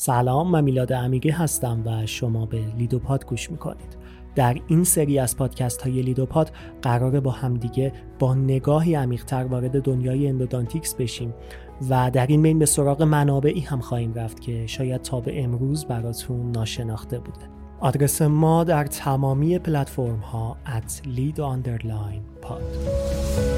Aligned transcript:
سلام 0.00 0.50
من 0.50 0.64
میلاد 0.64 0.92
امیری 0.92 1.30
هستم 1.30 1.82
و 1.86 2.06
شما 2.06 2.46
به 2.46 2.58
لیدوپاد 2.78 3.26
گوش 3.26 3.50
می‌کنید. 3.50 3.96
در 4.34 4.56
این 4.66 4.84
سری 4.84 5.18
از 5.18 5.36
پادکست 5.36 5.82
های 5.82 6.02
لیدوپاد 6.02 6.50
قراره 6.82 7.20
با 7.20 7.30
همدیگه 7.30 7.92
با 8.18 8.34
نگاهی 8.34 8.94
عمیقتر 8.94 9.44
وارد 9.44 9.82
دنیای 9.82 10.28
endodontics 10.28 10.94
بشیم 10.94 11.34
و 11.90 12.10
در 12.10 12.26
این 12.26 12.42
بین 12.42 12.58
به 12.58 12.66
سراغ 12.66 13.02
منابعی 13.02 13.60
هم 13.60 13.80
خواهیم 13.80 14.14
رفت 14.14 14.40
که 14.40 14.66
شاید 14.66 15.02
تا 15.02 15.20
به 15.20 15.42
امروز 15.44 15.84
براتون 15.84 16.50
ناشناخته 16.50 17.18
بوده. 17.18 17.48
آدرس 17.80 18.22
ما 18.22 18.64
در 18.64 18.86
تمامی 18.86 19.58
پلتفرم 19.58 20.20
ها 20.20 20.56
at 20.66 21.06
lead 21.06 21.38
underline 21.38 22.46
pod. 22.46 23.57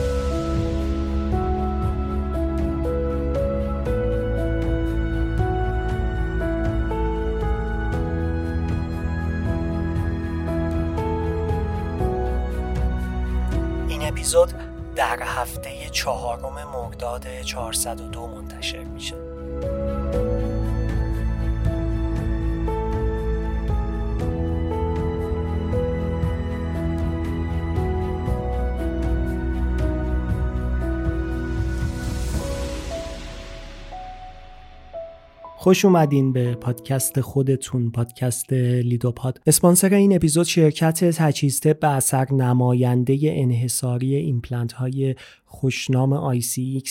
اپیزود 14.20 14.52
در 14.96 15.22
هفته 15.22 15.90
چهارم 15.90 16.68
مرداد 16.74 17.42
402 17.42 18.26
منتشر 18.26 18.84
میشه. 18.84 19.14
خوش 35.62 35.84
اومدین 35.84 36.32
به 36.32 36.54
پادکست 36.54 37.20
خودتون 37.20 37.90
پادکست 37.90 38.52
لیدوپاد. 38.52 39.40
اسپانسر 39.46 39.94
این 39.94 40.16
اپیزود 40.16 40.46
شرکت 40.46 41.04
تجهیز 41.04 41.60
به 41.60 41.88
اثر 41.88 42.32
نماینده 42.32 43.18
انحصاری 43.22 44.14
ایمپلنت 44.14 44.72
های 44.72 45.14
خوشنام 45.44 46.40
ICX 46.40 46.90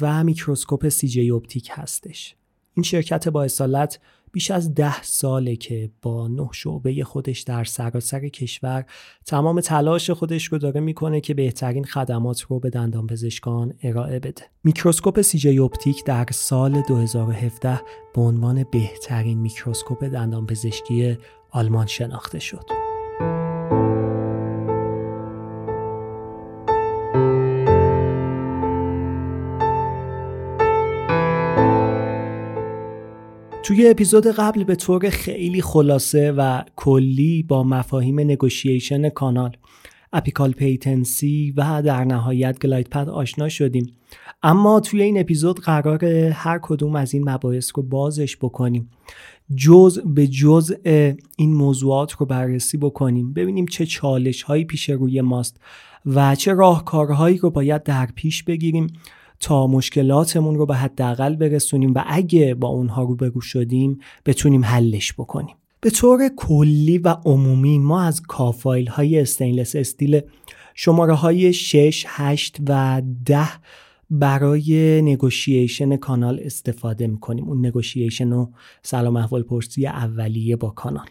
و 0.00 0.24
میکروسکوپ 0.24 0.88
CJ 0.88 1.30
Optik 1.30 1.68
هستش. 1.72 2.34
این 2.74 2.82
شرکت 2.82 3.28
با 3.28 3.44
اصالت 3.44 3.98
بیش 4.32 4.50
از 4.50 4.74
ده 4.74 5.02
ساله 5.02 5.56
که 5.56 5.90
با 6.02 6.28
نه 6.28 6.48
شعبه 6.52 7.04
خودش 7.04 7.40
در 7.40 7.64
سراسر 7.64 8.28
کشور 8.28 8.84
تمام 9.26 9.60
تلاش 9.60 10.10
خودش 10.10 10.44
رو 10.44 10.58
داره 10.58 10.80
می‌کنه 10.80 11.20
که 11.20 11.34
بهترین 11.34 11.84
خدمات 11.84 12.40
رو 12.40 12.60
به 12.60 12.70
دندان 12.70 13.06
پزشکان 13.06 13.74
ارائه 13.82 14.18
بده. 14.18 14.42
میکروسکوپ 14.64 15.20
CJ 15.20 15.58
Optik 15.58 16.04
در 16.04 16.26
سال 16.32 16.82
2017 16.82 17.80
به 18.14 18.20
عنوان 18.20 18.64
بهترین 18.72 19.38
میکروسکوپ 19.38 20.04
دندان 20.04 20.46
پزشکی 20.46 21.18
آلمان 21.50 21.86
شناخته 21.86 22.38
شد. 22.38 22.87
توی 33.68 33.88
اپیزود 33.88 34.26
قبل 34.26 34.64
به 34.64 34.76
طور 34.76 35.10
خیلی 35.10 35.62
خلاصه 35.62 36.32
و 36.32 36.62
کلی 36.76 37.42
با 37.42 37.62
مفاهیم 37.62 38.20
negotiation 38.20 39.08
کانال 39.08 39.56
apical 40.12 40.52
patency 40.52 41.54
و 41.56 41.82
در 41.82 42.04
نهایت 42.04 42.58
glide 42.58 42.88
path 42.88 43.08
آشنا 43.08 43.48
شدیم. 43.48 43.92
اما 44.42 44.80
توی 44.80 45.02
این 45.02 45.20
اپیزود 45.20 45.60
قراره 45.60 46.04
هر 46.04 46.58
کدوم 46.62 46.96
از 46.96 47.14
این 47.14 47.30
مباحث 47.30 47.70
رو 47.76 47.82
بازش 47.82 48.36
بکنیم. 48.36 48.90
جز 49.56 49.98
به 49.98 50.26
جز 50.26 50.74
این 51.36 51.54
موضوعات 51.54 52.12
رو 52.12 52.26
بررسی 52.26 52.76
بکنیم. 52.76 53.32
ببینیم 53.32 53.66
چه 53.66 53.86
چالش 53.86 54.42
هایی 54.42 54.64
پیش 54.64 54.90
روی 54.90 55.20
ماست 55.20 55.60
و 56.06 56.34
چه 56.34 56.54
راهکارهایی 56.54 57.38
رو 57.38 57.50
باید 57.50 57.82
در 57.82 58.08
پیش 58.14 58.42
بگیریم. 58.42 58.86
تا 59.40 59.66
مشکلاتمون 59.66 60.54
رو 60.54 60.66
به 60.66 60.74
حداقل 60.74 61.36
برسونیم 61.36 61.92
و 61.94 62.04
اگه 62.06 62.54
با 62.54 62.68
اونها 62.68 63.02
روبرو 63.02 63.40
شدیم 63.40 63.98
بتونیم 64.26 64.64
حلش 64.64 65.12
بکنیم. 65.12 65.56
به 65.80 65.90
طور 65.90 66.28
کلی 66.36 66.98
و 66.98 67.08
عمومی 67.08 67.78
ما 67.78 68.02
از 68.02 68.22
کافایل 68.22 68.86
های 68.86 69.20
استینلس 69.20 69.76
استیل 69.76 70.20
شماره 70.74 71.14
های 71.14 71.52
6, 71.52 72.04
8 72.08 72.56
و 72.68 73.02
10 73.24 73.48
برای 74.10 75.02
نگوشیشن 75.02 75.96
کانال 75.96 76.40
استفاده 76.42 77.06
می‌کنیم. 77.06 77.48
اون 77.48 77.66
نگوشیشن 77.66 78.32
و 78.32 78.46
سلام 78.82 79.16
احوال 79.16 79.42
پرسی 79.42 79.86
اولیه 79.86 80.56
با 80.56 80.70
کانال. 80.70 81.08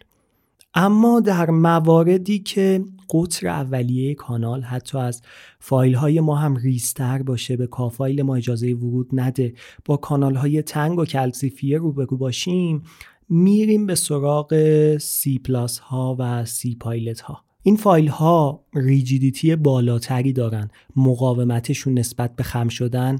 اما 0.73 1.19
در 1.19 1.50
مواردی 1.50 2.39
که 2.39 2.85
قطر 3.09 3.47
اولیه 3.47 4.16
کانال 4.16 4.61
حتی 4.61 4.97
از 4.97 5.22
فایل 5.59 5.95
های 5.95 6.19
ما 6.19 6.35
هم 6.35 6.55
ریستر 6.55 7.23
باشه 7.23 7.57
به 7.57 7.67
K-file 7.67 8.21
ما 8.22 8.35
اجازه 8.35 8.73
ورود 8.73 9.09
نده 9.13 9.53
با 9.85 9.97
کانال 9.97 10.35
های 10.35 10.61
تنگ 10.61 11.00
و 11.00 11.06
calcifié 11.05 11.77
روبرو 11.77 12.17
باشیم 12.17 12.83
میریم 13.29 13.85
به 13.85 13.95
سراغ 13.95 14.53
C 14.97 15.39
plus 15.39 15.79
ها 15.79 16.16
و 16.19 16.45
C 16.45 16.75
pilot 16.75 17.21
ها. 17.22 17.44
این 17.63 17.75
فایل 17.75 18.07
ها 18.07 18.63
rigidity 18.73 19.55
بالاتری 19.56 20.33
دارن 20.33 20.69
مقاومتشون 20.95 22.00
نسبت 22.00 22.35
به 22.35 22.44
خم 22.44 22.67
شدن 22.67 23.19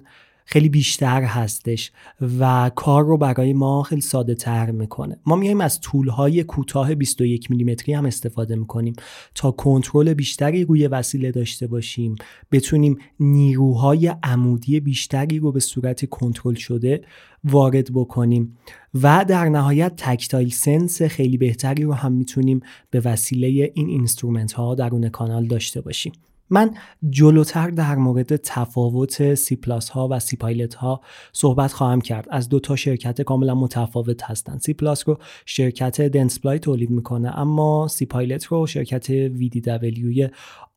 خیلی 0.50 0.70
بیشتر 0.70 1.22
هستش 1.22 1.92
و 2.40 2.72
کار 2.76 3.04
رو 3.06 3.18
برای 3.18 3.54
ما 3.54 3.84
خیلی 3.84 4.02
ساده 4.02 4.36
تر 4.36 4.72
می‌کنه. 4.72 5.20
ما 5.26 5.36
میایم 5.36 5.62
از 5.62 5.82
طول 5.82 6.08
های 6.10 6.44
کوتاه 6.44 6.96
21 6.96 7.52
میلیمتری 7.52 7.94
هم 7.94 8.06
استفاده 8.06 8.56
می‌کنیم 8.56 8.94
تا 9.36 9.52
کنترل 9.52 10.14
بیشتری 10.14 10.64
روی 10.64 10.88
وسیله 10.88 11.32
داشته 11.32 11.68
باشیم. 11.68 12.16
بتونیم 12.52 12.98
نیروهای 13.20 14.08
عمودی 14.24 14.80
بیشتری 14.80 15.40
رو 15.40 15.52
به 15.52 15.60
صورت 15.60 16.10
کنترل 16.10 16.56
شده 16.56 17.02
وارد 17.44 17.94
بکنیم 17.94 18.58
و 18.94 19.26
در 19.28 19.50
نهایت 19.50 19.94
tactile 19.98 20.50
sense 20.50 21.02
خیلی 21.02 21.38
بهتری 21.38 21.84
رو 21.84 21.94
هم 21.94 22.12
می‌تونیم 22.12 22.62
به 22.92 23.02
وسیله 23.06 23.72
این 23.74 23.88
instrument 23.90 24.54
ها 24.54 24.76
درون 24.76 25.10
کانال 25.10 25.46
داشته 25.46 25.82
باشیم. 25.82 26.14
من 26.50 26.72
جلوتر 27.10 27.70
در 27.70 27.96
مورد 27.96 28.36
تفاوت 28.36 29.36
C 29.36 29.56
plus 29.56 29.90
ها 29.90 30.08
و 30.12 30.20
C 30.20 30.38
pilot 30.38 30.74
ها 30.74 31.02
صحبت 31.34 31.74
خواهم 31.74 32.02
کرد. 32.02 32.28
از 32.30 32.50
دو 32.50 32.60
تا 32.60 32.76
شرکت 32.76 33.22
کاملا 33.22 33.56
متفاوت 33.56 34.24
هستند 34.24 34.62
C 34.62 34.74
plus 34.74 35.10
رو 35.10 35.18
شرکت 35.46 36.02
Dentsply 36.02 36.60
تولید 36.60 36.90
می‌کنه 36.90 37.40
اما 37.40 37.88
C-Pilot 37.88 38.46
رو 38.46 38.68
شرکت 38.68 39.10
VDW 39.10 39.62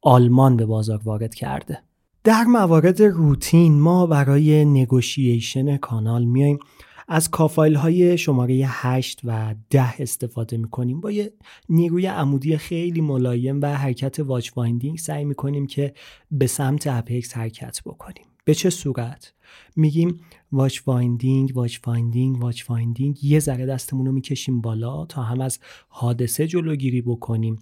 آلمان 0.02 0.56
به 0.56 0.66
بازار 0.66 1.00
وارد 1.04 1.34
کرده. 1.34 1.78
در 2.24 2.44
موارد 2.44 3.02
روتین 3.02 3.80
ما 3.80 4.06
برای 4.06 4.64
negotiation 4.64 5.76
کانال 5.76 6.24
میایم 6.24 6.58
از 7.12 7.30
K-file 7.30 7.74
های 7.74 8.18
شماره 8.18 8.64
8 8.66 9.20
و 9.24 9.54
10 9.70 10.02
استفاده 10.02 10.56
می‌کنیم. 10.56 11.00
با 11.00 11.10
یه 11.10 11.32
نیروی 11.68 12.06
عمودی 12.06 12.56
خیلی 12.56 13.00
ملایم 13.00 13.60
و 13.60 13.66
حرکت 13.66 14.20
watch 14.20 14.50
winding 14.56 14.98
سعی 14.98 15.24
می‌کنیم 15.24 15.66
که 15.66 15.94
به 16.30 16.46
سمت 16.46 16.86
apex 16.86 17.36
حرکت 17.36 17.80
بکنیم. 17.86 18.24
به 18.44 18.54
چه 18.54 18.70
صورت؟ 18.70 19.32
میگیم 19.76 20.20
watch 20.52 20.80
winding 20.86 21.52
watch 21.54 21.78
winding 21.86 22.42
watch 22.42 22.70
winding 22.70 23.24
یه 23.24 23.38
ذره 23.38 23.66
دستمون 23.66 24.06
رو 24.06 24.12
می‌کشیم 24.12 24.60
بالا 24.60 25.06
تا 25.06 25.22
هم 25.22 25.40
از 25.40 25.58
حادثه 25.88 26.46
جلوگیری 26.46 27.02
بکنیم 27.02 27.58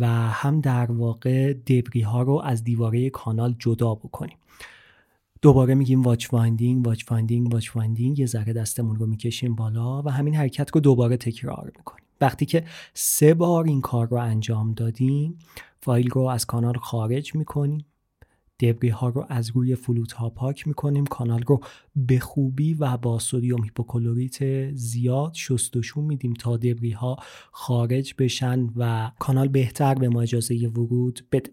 و 0.00 0.06
هم 0.08 0.60
در 0.60 0.92
واقع 0.92 1.52
debris 1.52 2.00
ها 2.00 2.22
رو 2.22 2.42
از 2.44 2.64
دیواره 2.64 3.10
کانال 3.10 3.54
جدا 3.58 3.94
بکنیم. 3.94 4.36
دوباره 5.42 5.74
میگیم 5.74 6.02
watch 6.02 6.26
winding 6.26 6.86
watch 6.86 7.04
winding 7.04 7.54
watch 7.54 7.70
winding 7.70 8.18
یه 8.18 8.26
ذره 8.26 8.52
دستمون 8.52 8.96
رو 8.96 9.06
می‌کشیم 9.06 9.54
بالا 9.54 10.02
و 10.02 10.08
همین 10.08 10.34
حرکت 10.34 10.70
رو 10.74 10.80
دوباره 10.80 11.16
تکرار 11.16 11.72
می‌کنیم. 11.76 12.04
وقتی 12.20 12.46
که 12.46 12.64
سه 12.94 13.34
بار 13.34 13.64
این 13.64 13.80
کار 13.80 14.08
رو 14.08 14.16
انجام 14.16 14.72
دادیم 14.72 15.38
فایل 15.80 16.10
رو 16.10 16.20
از 16.20 16.46
کانال 16.46 16.74
خارج 16.74 17.34
می‌کنیم 17.34 17.84
debris 18.60 18.88
ها 18.88 19.08
رو 19.08 19.26
از 19.28 19.50
روی 19.50 19.74
flute 19.74 20.12
ها 20.12 20.30
پاک 20.30 20.66
می‌کنیم 20.68 21.06
کانال 21.06 21.42
رو 21.46 21.60
به 21.96 22.18
خوبی 22.18 22.74
و 22.74 22.96
با 22.96 23.18
sodium 23.18 23.64
hypochlorite 23.64 24.70
زیاد 24.74 25.34
شستشون 25.34 26.04
میدیم 26.04 26.34
تا 26.34 26.56
debris 26.56 26.90
ها 26.90 27.16
خارج 27.52 28.14
بشن 28.18 28.70
و 28.76 29.10
کانال 29.18 29.48
بهتر 29.48 29.94
به 29.94 30.08
ما 30.08 30.22
اجازه 30.22 30.68
ورود 30.68 31.20
بده. 31.32 31.50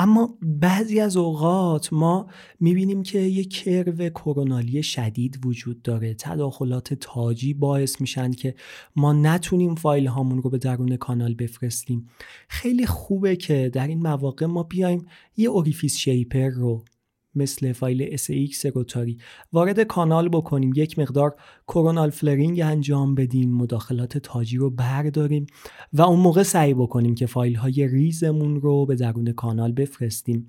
اما 0.00 0.38
بعضی 0.42 1.00
از 1.00 1.16
اوقات 1.16 1.92
ما 1.92 2.26
می‌بینیم 2.60 3.02
که 3.02 3.18
یک 3.18 3.64
curve 3.64 4.08
coronal 4.08 4.73
ی 4.73 4.82
شدید 4.82 5.46
وجود 5.46 5.82
داره. 5.82 6.14
تداخلات 6.14 6.94
تاجی 6.94 7.54
باعث 7.54 8.00
میشن 8.00 8.32
که 8.32 8.54
ما 8.96 9.12
نتونیم 9.12 9.74
فایل 9.74 10.06
هامون 10.06 10.42
رو 10.42 10.50
به 10.50 10.58
درون 10.58 10.96
کانال 10.96 11.34
بفرستیم. 11.34 12.06
خیلی 12.48 12.86
خوبه 12.86 13.36
که 13.36 13.70
در 13.72 13.86
این 13.86 14.02
مواقع 14.02 14.46
ما 14.46 14.62
بیایم 14.62 15.06
یه 15.36 15.48
orifice 15.48 15.96
shaper 15.96 16.48
رو 16.48 16.84
مثل 17.34 17.72
فایل 17.72 18.16
SX 18.16 18.64
rotary 18.74 19.18
وارد 19.52 19.80
کانال 19.80 20.28
بکنیم. 20.28 20.72
یک 20.76 20.98
مقدار 20.98 21.34
coronal 21.68 22.10
flaring 22.10 22.60
انجام 22.60 23.14
بدیم. 23.14 23.54
مداخلات 23.54 24.18
تاجی 24.18 24.56
رو 24.56 24.70
برداریم 24.70 25.46
و 25.92 26.02
اون 26.02 26.20
موقع 26.20 26.42
سعی 26.42 26.74
بکنیم 26.74 27.14
که 27.14 27.26
فایل 27.26 27.54
های 27.54 27.88
ریزمون 27.88 28.60
رو 28.60 28.86
به 28.86 28.94
درون 28.94 29.32
کانال 29.32 29.72
بفرستیم. 29.72 30.46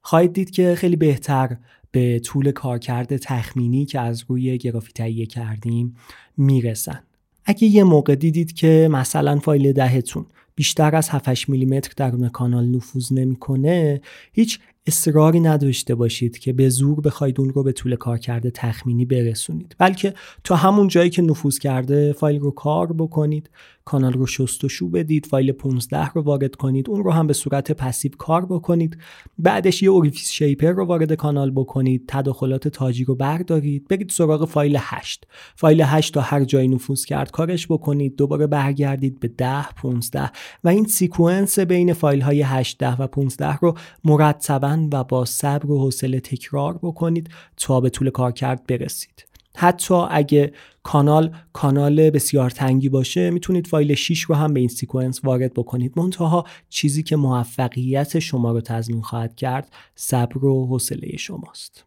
خواهید 0.00 0.32
دید 0.32 0.50
که 0.50 0.74
خیلی 0.74 0.96
بهتر 0.96 1.56
به 1.90 2.18
طول 2.18 2.50
کارکرد 2.50 3.16
تخمینی 3.16 3.84
که 3.84 4.00
از 4.00 4.24
روی 4.28 4.58
گرافی 4.58 4.92
تهیه 4.92 5.26
کردیم 5.26 5.96
می‌رسن. 6.36 7.02
اگه 7.44 7.68
یه 7.68 7.84
موقع 7.84 8.14
دیدید 8.14 8.52
که 8.52 8.88
مثلا 8.90 9.38
فایل 9.38 9.72
دهتون 9.72 10.26
بیشتر 10.54 10.96
از 10.96 11.08
7 11.08 11.48
میلیمتر 11.48 11.92
درون 11.96 12.28
کانال 12.28 12.66
نفوذ 12.66 13.12
نمی‌کنه 13.12 14.00
هیچ 14.32 14.58
اصراری 14.86 15.40
نداشته 15.40 15.94
باشید 15.94 16.38
که 16.38 16.52
به 16.52 16.68
زور 16.68 17.00
بخواید 17.00 17.40
اون 17.40 17.50
رو 17.50 17.62
به 17.62 17.72
طول 17.72 17.96
کارکرد 17.96 18.50
تخمینی 18.50 19.04
برسونید. 19.04 19.76
بلکه 19.78 20.14
تا 20.44 20.56
همون 20.56 20.88
جایی 20.88 21.10
که 21.10 21.22
نفوذ 21.22 21.58
کرده 21.58 22.12
فایل 22.12 22.40
رو 22.40 22.50
کار 22.50 22.92
بکنید 22.92 23.50
کانال 23.84 24.12
رو 24.12 24.26
شستشو 24.26 24.88
بدید 24.88 25.26
فایل 25.26 25.52
15 25.52 26.08
رو 26.08 26.22
وارد 26.22 26.54
کنید 26.54 26.90
اون 26.90 27.04
رو 27.04 27.10
هم 27.10 27.26
به 27.26 27.32
صورت 27.32 27.72
passive 27.72 28.12
کار 28.18 28.46
بکنید. 28.46 28.98
بعدش 29.38 29.82
یه 29.82 29.90
orifice 29.90 30.30
shaper 30.30 30.72
رو 30.72 30.84
وارد 30.84 31.12
کانال 31.12 31.50
بکنید 31.50 32.04
تداخلات 32.08 32.68
تاجی 32.68 33.04
رو 33.04 33.14
بردارید. 33.14 33.88
برید 33.88 34.10
سراغ 34.10 34.48
فایل 34.48 34.76
8 34.80 35.26
فایل 35.56 35.82
8 35.82 36.14
تا 36.14 36.20
هر 36.20 36.44
جایی 36.44 36.68
نفوذ 36.68 37.04
کرد 37.04 37.30
کارش 37.30 37.66
بکنید. 37.66 38.16
دوباره 38.16 38.46
برگردید 38.46 39.20
به 39.20 39.28
10 39.28 39.68
15 39.82 40.30
و 40.64 40.68
این 40.68 40.84
sequence 40.84 41.58
بین 41.58 41.92
فایل 41.92 42.20
های 42.20 42.42
8 42.42 42.78
10 42.78 42.96
و 42.96 43.06
15 43.06 43.56
رو 43.56 43.74
مرتبا 44.04 44.73
و 44.92 45.04
با 45.04 45.24
صبر 45.24 45.70
و 45.70 45.78
حوصله 45.78 46.20
تکرار 46.20 46.78
بکنید 46.82 47.30
تا 47.56 47.80
به 47.80 47.90
طول 47.90 48.10
کار 48.10 48.32
کرد 48.32 48.66
برسید. 48.66 49.26
حتی 49.56 49.94
اگه 49.94 50.52
کانال 50.82 51.34
کانال 51.52 52.10
بسیار 52.10 52.50
تنگی 52.50 52.88
باشه 52.88 53.30
می‌تونید 53.30 53.66
فایل 53.66 53.94
6 53.94 54.20
رو 54.20 54.34
هم 54.34 54.54
به 54.54 54.60
این 54.60 54.68
sequence 54.68 55.24
وارد 55.24 55.54
بکنید. 55.54 55.92
منتها 55.96 56.44
چیزی 56.68 57.02
که 57.02 57.16
موفقیت 57.16 58.18
شما 58.18 58.52
رو 58.52 58.60
تضمین 58.60 59.02
خواهد 59.02 59.36
کرد 59.36 59.72
صبر 59.94 60.44
و 60.44 60.66
حوصله 60.66 61.16
شماست. 61.16 61.84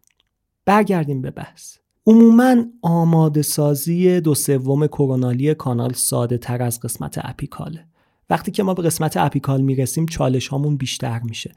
برگردیم 0.64 1.22
به 1.22 1.30
بحث. 1.30 1.76
عموما 2.06 2.56
آماده 2.82 3.42
سازی 3.42 4.20
دو 4.20 4.34
سوم 4.34 4.86
کرونالی 4.86 5.54
کانال 5.54 5.92
ساده 5.92 6.38
تر 6.38 6.62
از 6.62 6.80
قسمت 6.80 7.18
اپیکاله. 7.22 7.87
وقتی 8.30 8.50
که 8.50 8.62
ما 8.62 8.74
به 8.74 8.82
قسمت 8.82 9.16
اپیکال 9.16 9.60
می‌رسیم 9.60 10.06
چالش 10.06 10.48
هامون 10.48 10.76
بیشتر 10.76 11.20
میشه 11.20 11.52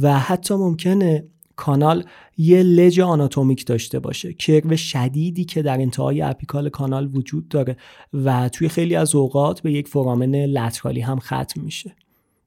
و 0.00 0.18
حتی 0.18 0.54
ممکنه 0.54 1.24
کانال 1.56 2.04
یه 2.38 2.62
لج 2.62 3.00
آناتومیک 3.00 3.66
داشته 3.66 3.98
باشه 3.98 4.32
کرو 4.32 4.76
شدیدی 4.76 5.44
که 5.44 5.62
در 5.62 5.80
انتهای 5.80 6.22
اپیکال 6.22 6.68
کانال 6.68 7.16
وجود 7.16 7.48
داره 7.48 7.76
و 8.12 8.48
توی 8.48 8.68
خیلی 8.68 8.96
از 8.96 9.14
اوقات 9.14 9.60
به 9.60 9.72
یک 9.72 9.88
فرامن 9.88 10.34
لترالی 10.34 11.00
هم 11.00 11.18
ختم 11.18 11.60
میشه. 11.60 11.96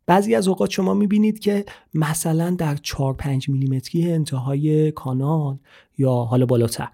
بعضی 0.06 0.35
از 0.35 0.47
اوقات 0.47 0.69
شما 0.69 0.94
می‌بینید 0.94 1.39
که 1.39 1.65
مثلا 1.94 2.50
در 2.50 2.75
4 2.75 3.13
5 3.13 3.50
میلیمتری 3.50 4.12
انتهای 4.12 4.91
کانال 4.91 5.57
یا 5.97 6.13
حالا 6.13 6.45
بالاتر 6.45 6.89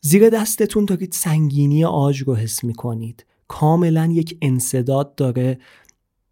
زیر 0.00 0.28
دستتون 0.28 0.84
دارید 0.84 1.12
سنگینی 1.12 1.84
آج 1.84 2.18
رو 2.18 2.34
حس 2.34 2.64
می‌کنید. 2.64 3.24
کاملا 3.48 4.06
یک 4.12 4.38
انصداد 4.42 5.14
داره 5.14 5.58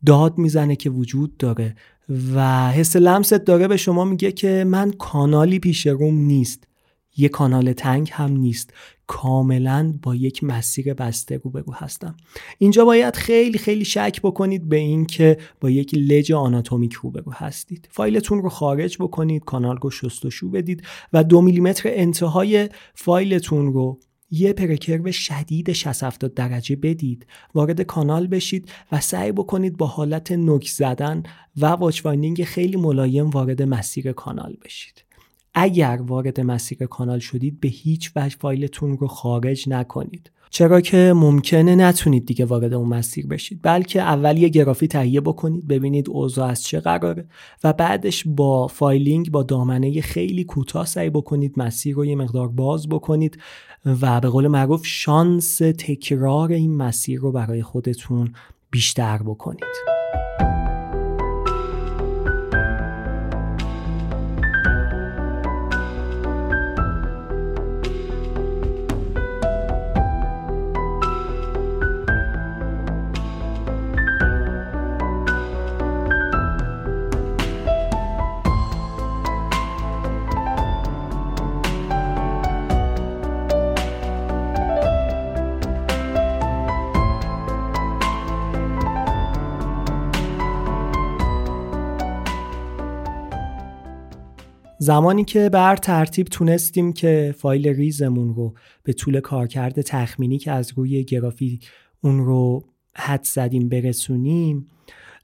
داد 0.06 0.38
می‌زنه 0.38 0.76
که 0.76 0.90
وجود 0.90 1.36
داره 1.36 1.74
و 2.34 2.70
حس 2.72 2.96
لمست 2.96 3.34
داره 3.34 3.68
به 3.68 3.76
شما 3.76 4.04
میگه 4.04 4.32
که 4.32 4.64
من 4.66 4.90
کانالی 4.90 5.58
پیش 5.58 5.86
روم 5.86 6.14
نیست. 6.14 6.64
یه 7.16 7.28
کانال 7.28 7.72
تنگ 7.72 8.10
هم 8.12 8.32
نیست. 8.32 8.74
کاملا 9.06 9.94
با 10.02 10.14
یک 10.14 10.44
مسیر 10.44 10.94
بسته 10.94 11.40
روبرو 11.44 11.72
هستم. 11.74 12.16
اینجا 12.58 12.84
باید 12.84 13.16
خیلی 13.16 13.58
خیلی 13.58 13.84
شک 13.84 14.20
بکنید 14.22 14.68
به 14.68 14.76
این 14.76 15.06
که 15.06 15.38
با 15.60 15.70
یک 15.70 15.94
لج 15.94 16.32
آناتومیک 16.32 16.92
روبرو 16.92 17.32
هستید. 17.32 17.88
فایلتون 17.90 18.42
رو 18.42 18.48
خارج 18.48 18.96
بکنید 19.00 19.44
کانال 19.44 19.78
رو 19.82 19.90
شستشو 19.90 20.50
بدید 20.50 20.82
و 21.12 21.24
دو 21.24 21.40
میلیمتر 21.40 21.90
انتهای 21.92 22.68
فایلتون 22.94 23.72
رو 23.72 23.98
یه 24.30 24.52
پرکرو 24.52 25.12
شدید 25.12 25.72
60 25.72 26.24
درجه 26.24 26.76
بدید 26.76 27.26
وارد 27.54 27.80
کانال 27.80 28.26
بشید 28.26 28.68
و 28.92 29.00
سعی 29.00 29.32
بکنید 29.32 29.76
با 29.76 29.86
حالت 29.86 30.32
نوک 30.32 30.68
زدن 30.68 31.22
و 31.56 31.66
واچ 31.66 32.06
خیلی 32.44 32.76
ملایم 32.76 33.30
وارد 33.30 33.62
مسیر 33.62 34.12
کانال 34.12 34.56
بشید. 34.64 35.04
اگر 35.54 36.00
وارد 36.02 36.40
مسیر 36.40 36.86
کانال 36.86 37.18
شدید 37.18 37.60
به 37.60 37.68
هیچ 37.68 38.12
وجه 38.16 38.36
فایلتون 38.40 38.98
رو 38.98 39.06
خارج 39.06 39.68
نکنید. 39.68 40.30
چرا 40.50 40.80
که 40.80 41.12
ممکنه 41.16 41.74
نتونید 41.74 42.26
دیگه 42.26 42.44
وارد 42.44 42.74
اون 42.74 42.88
مسیر 42.88 43.26
بشید 43.26 43.60
بلکه 43.62 44.02
اول 44.02 44.36
یه 44.38 44.48
گرافی 44.48 44.86
تهیه 44.88 45.20
بکنید 45.20 45.68
ببینید 45.68 46.10
اوضاع 46.10 46.48
از 46.50 46.62
چه 46.62 46.80
قراره 46.80 47.28
و 47.64 47.72
بعدش 47.72 48.24
با 48.26 48.66
فایلینگ 48.66 49.30
با 49.30 49.42
دامنه 49.42 50.00
خیلی 50.00 50.44
کوتاه 50.44 50.86
سعی 50.86 51.10
بکنید 51.10 51.52
مسیر 51.56 51.94
رو 51.94 52.04
یه 52.04 52.16
مقدار 52.16 52.48
باز 52.48 52.88
بکنید 52.88 53.38
و 53.86 54.20
به 54.20 54.28
قول 54.28 54.48
معروف 54.48 54.86
شانس 54.86 55.58
تکرار 55.58 56.52
این 56.52 56.76
مسیر 56.76 57.20
رو 57.20 57.32
برای 57.32 57.62
خودتون 57.62 58.32
بیشتر 58.70 59.18
بکنید. 59.18 59.64
زمانی 94.86 95.24
که 95.24 95.48
بر 95.48 95.76
ترتیب 95.76 96.26
تونستیم 96.26 96.92
که 96.92 97.34
فایل 97.38 97.68
ریزمون 97.68 98.34
رو 98.34 98.54
به 98.82 98.92
طول 98.92 99.20
کارکرد 99.20 99.80
تخمینی 99.80 100.38
که 100.38 100.52
از 100.52 100.72
روی 100.76 101.04
گرافی 101.04 101.60
اون 102.00 102.24
رو 102.24 102.64
حد 102.96 103.24
زدیم 103.24 103.68
برسونیم 103.68 104.68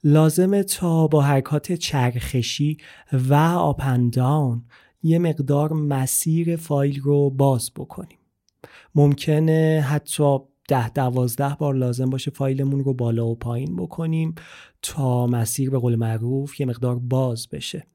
لازمه 0.03 0.63
تا 0.63 1.07
با 1.07 1.21
حرکات 1.21 1.71
چرخشی 1.71 2.77
و 3.13 3.33
آپندان 3.57 4.65
یه 5.03 5.19
مقدار 5.19 5.73
مسیر 5.73 6.55
فایل 6.55 7.01
رو 7.01 7.29
باز 7.29 7.71
بکنیم. 7.75 8.19
ممکنه 8.95 9.85
حتی 9.89 10.37
ده 10.67 10.89
دوازده 10.89 11.55
بار 11.59 11.75
لازم 11.75 12.09
باشه 12.09 12.31
فایلمون 12.31 12.83
رو 12.83 12.93
بالا 12.93 13.27
و 13.27 13.35
پایین 13.35 13.75
بکنیم 13.75 14.35
تا 14.81 15.27
مسیر 15.27 15.69
به 15.69 15.79
قول 15.79 15.95
معروف 15.95 16.59
یه 16.59 16.65
مقدار 16.65 16.99
باز 16.99 17.47
بشه. 17.49 17.87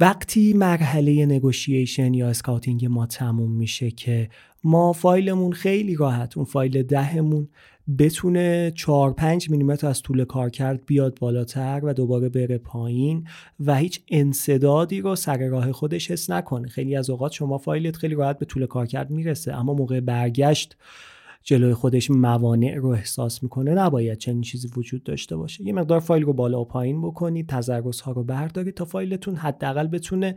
وقتی 0.00 0.52
مرحله 0.52 1.26
نگوشیشن 1.26 2.14
یا 2.14 2.28
اسکاتینگ 2.28 2.86
ما 2.86 3.06
تموم 3.06 3.52
میشه 3.52 3.90
که 3.90 4.28
ما 4.64 4.92
فایلمون 4.92 5.52
خیلی 5.52 5.96
راحت 5.96 6.36
اون 6.36 6.46
فایل 6.46 6.82
دهمون 6.82 7.48
بتونه 7.98 8.72
4 8.74 9.12
5 9.12 9.50
میلیمتر 9.50 9.86
از 9.86 10.02
طول 10.02 10.24
کار 10.24 10.50
کرد 10.50 10.86
بیاد 10.86 11.18
بالاتر 11.20 11.80
و 11.82 11.92
دوباره 11.94 12.28
بره 12.28 12.58
پایین 12.58 13.26
و 13.60 13.76
هیچ 13.76 14.00
انصدادی 14.08 15.00
رو 15.00 15.16
سر 15.16 15.48
راه 15.48 15.72
خودش 15.72 16.10
حس 16.10 16.30
نکنه. 16.30 16.68
خیلی 16.68 16.96
از 16.96 17.10
اوقات 17.10 17.32
شما 17.32 17.58
فایلت 17.58 17.96
خیلی 17.96 18.14
راحت 18.14 18.38
به 18.38 18.46
طول 18.46 18.66
کار 18.66 18.86
کرد 18.86 19.10
می‌رسه 19.10 19.54
اما 19.54 19.74
موقع 19.74 20.00
برگشت 20.00 20.76
جلوی 21.44 21.74
خودش 21.74 22.10
موانع 22.10 22.74
رو 22.74 22.88
احساس 22.88 23.42
می‌کنه 23.42 23.74
نباید 23.74 24.18
چنین 24.18 24.40
چیزی 24.40 24.68
وجود 24.76 25.02
داشته 25.02 25.36
باشه. 25.36 25.64
یه 25.64 25.72
مقدار 25.72 26.00
فایل 26.00 26.22
رو 26.22 26.32
بالا 26.32 26.60
و 26.60 26.64
پایین 26.64 27.02
بکنید 27.02 27.48
تضرس 27.48 28.00
ها 28.00 28.12
رو 28.12 28.24
بردارید 28.24 28.74
تا 28.74 28.84
فایلتون 28.84 29.34
حداقل 29.36 29.86
بتونه 29.86 30.34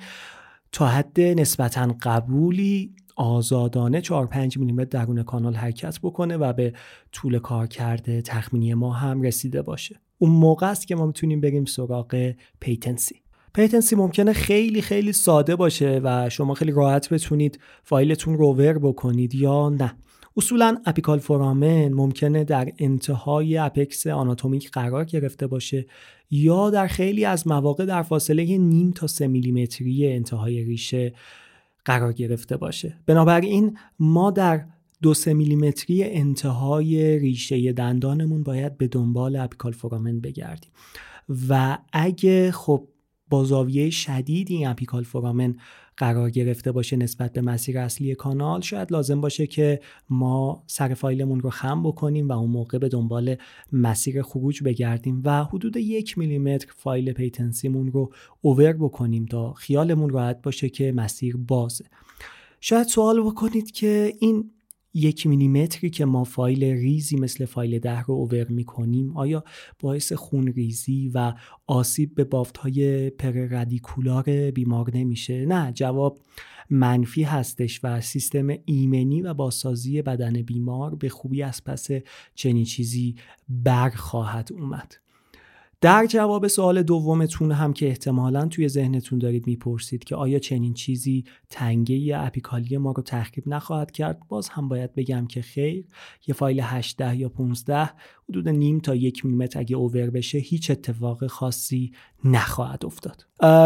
تا 0.72 0.88
حد 0.88 1.22
نسبتا 1.22 1.96
قبولی 2.02 2.96
آزادانه 3.16 4.02
4 4.02 4.28
5 4.28 4.58
میلیمتر 4.58 5.00
درون 5.00 5.24
کانال 5.24 5.54
حرکت 5.54 6.00
بکنه 6.04 6.38
و 6.38 6.54
به 6.54 6.74
طول 7.12 7.40
کارکرد 7.40 8.22
تخمینی 8.22 8.74
ما 8.74 8.94
هم 8.94 9.22
رسیده 9.22 9.62
باشه. 9.62 10.00
اون 10.18 10.32
موقع 10.32 10.70
است 10.70 10.88
که 10.88 10.96
ما 10.96 11.06
می‌تونیم 11.06 11.42
بریم 11.42 11.66
سراغ 11.66 12.34
patency. 12.60 13.16
patency 13.54 13.96
ممکنه 13.96 14.34
خیلی 14.34 14.82
خیلی 14.82 15.14
ساده 15.14 15.56
باشه 15.56 16.02
و 16.04 16.30
شما 16.30 16.54
خیلی 16.54 16.72
راحت 16.72 17.10
بتونید 17.10 17.60
فایلتون 17.84 18.38
رو 18.38 18.54
over 18.54 18.80
بکنید 18.80 19.36
یا 19.36 19.70
نه. 19.70 19.96
اصولا 20.38 20.78
apical 20.86 21.20
foramen 21.20 21.94
ممکنه 21.94 22.44
در 22.44 22.74
انتهای 22.78 23.58
apex 23.58 24.08
آناتومیک 24.08 24.72
قرار 24.72 25.06
گرفته 25.06 25.48
باشه 25.48 25.86
یا 26.32 26.70
در 26.70 26.88
خیلی 26.88 27.26
از 27.26 27.48
مواقع 27.48 27.86
در 27.86 28.04
فاصله 28.04 28.58
نیم 28.58 28.92
تا 28.92 29.08
سه 29.08 29.28
میلیمتری 29.28 30.14
انتهای 30.14 30.64
ریشه 30.64 31.14
قرار 31.86 32.14
گرفته 32.14 32.58
باشه. 32.58 32.98
بنابراین 33.06 33.78
ما 34.00 34.32
در 34.32 34.66
دو 35.02 35.14
سه 35.14 35.34
میلیمتری 35.34 36.04
انتهای 36.04 37.20
ریشه 37.20 37.74
دندانمون 37.74 38.44
باید 38.44 38.78
به 38.78 38.88
دنبال 38.88 39.36
apical 39.36 39.72
foramen 39.72 40.20
بگردیم. 40.20 40.72
و 41.50 41.78
اگه 41.94 42.52
خب 42.52 42.88
با 43.30 43.44
زاویه 43.44 43.90
شدید 43.90 44.52
این 44.52 44.68
apical 44.68 45.04
foramen 45.04 45.56
قرار 45.98 46.30
گرفته 46.30 46.72
باشه 46.72 46.96
نسبت 46.96 47.34
به 47.34 47.42
مسیر 47.42 47.80
اصلی 47.80 48.16
کانال 48.16 48.62
شاید 48.62 48.92
لازم 48.92 49.22
باشه 49.22 49.48
که 49.48 49.80
ما 50.10 50.64
سر 50.68 50.94
فایلمون 50.94 51.40
رو 51.40 51.50
خم 51.50 51.84
بکنیم 51.84 52.28
و 52.28 52.32
اون 52.32 52.50
موقع 52.50 52.78
به 52.78 52.90
دنبال 52.90 53.36
مسیر 53.72 54.22
خروج 54.22 54.64
بگردیم 54.64 55.22
و 55.26 55.44
حدود 55.44 55.78
یک 55.78 56.18
میلیمتر 56.18 56.68
فایل 56.76 57.14
patency 57.14 57.69
مون 57.69 57.92
رو 57.92 58.14
over 58.42 58.74
بکنیم 58.74 59.26
تا 59.26 59.54
خیالمون 59.54 60.10
راحت 60.10 60.42
باشه 60.42 60.70
که 60.70 60.92
مسیر 60.92 61.38
بازه. 61.38 61.86
شاید 62.60 62.88
سوال 62.88 63.22
بکنید 63.22 63.72
که 63.72 64.14
این 64.20 64.52
یک 64.94 65.28
میلیمتری 65.28 65.90
که 65.90 66.06
ما 66.06 66.24
فایل 66.24 66.64
ریزی 66.64 67.16
مثل 67.16 67.46
فایل 67.46 67.80
ده 67.80 68.02
رو 68.02 68.14
over 68.14 68.48
می‌کنیم 68.48 69.18
آیا 69.18 69.44
باعث 69.80 70.14
خون 70.14 70.48
ریزی 70.48 71.12
و 71.14 71.34
آسیب 71.68 72.16
به 72.16 72.24
بافت 72.24 72.58
های 72.58 73.10
پرردیکولار 73.10 74.52
بیمار 74.52 74.92
نمیشه؟ 74.94 75.46
نه 75.46 75.72
جواب 75.72 76.20
منفی 76.70 77.24
هستش 77.24 77.80
و 77.84 78.02
سیستم 78.02 78.48
ایمنی 78.66 79.22
و 79.22 79.34
بازسازی 79.34 80.02
بدن 80.02 80.42
بیمار 80.42 80.96
به 80.96 81.10
خوبی 81.10 81.44
از 81.44 81.64
پس 81.64 81.88
چنین 82.36 82.64
چیزی 82.64 83.16
برخواهد 83.50 84.50
اومد 84.54 85.03
در 85.84 86.06
جواب 86.06 86.48
سوال 86.48 86.84
دومتون 86.84 87.52
هم 87.52 87.74
که 87.74 87.88
احتمالا 87.88 88.46
توی 88.46 88.68
ذهنتون 88.68 89.20
دارید 89.20 89.48
می‌پرسید 89.48 90.04
که 90.04 90.16
آیا 90.16 90.40
چنین 90.40 90.74
چیزی 90.74 91.24
تنگه 91.50 91.96
یا 91.96 92.20
اپیکالی 92.20 92.78
ما 92.78 92.92
رو 92.92 93.04
تخریب 93.04 93.48
نخواهد 93.48 93.92
کرد 93.92 94.20
باز 94.28 94.50
هم 94.50 94.68
باید 94.68 94.96
بگم 94.96 95.28
که 95.28 95.42
خیر. 95.42 95.86
یه 96.28 96.36
فایل 96.36 96.60
18 96.64 97.16
یا 97.16 97.30
15 97.30 97.90
حدود 98.30 98.50
نیم 98.50 98.80
تا 98.80 98.96
یک 98.96 99.26
میلیمتر 99.26 99.60
اگه 99.60 99.76
over 99.76 100.10
بشه 100.10 100.38
هیچ 100.38 100.72
اتفاق 100.72 101.28
خاصی 101.28 101.92
نخواهد 102.24 102.86
افتاد. 102.86 103.26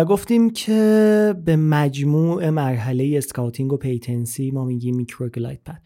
گفتیم 0.10 0.50
که 0.50 1.36
به 1.46 1.56
مجموع 1.56 2.50
مرحله 2.50 3.14
scouting 3.18 3.74
و 3.74 3.78
patency 3.77 4.51
ما 4.52 4.66
میگیم 4.66 4.96
micro 4.96 5.30
glide 5.30 5.63
path 5.63 5.82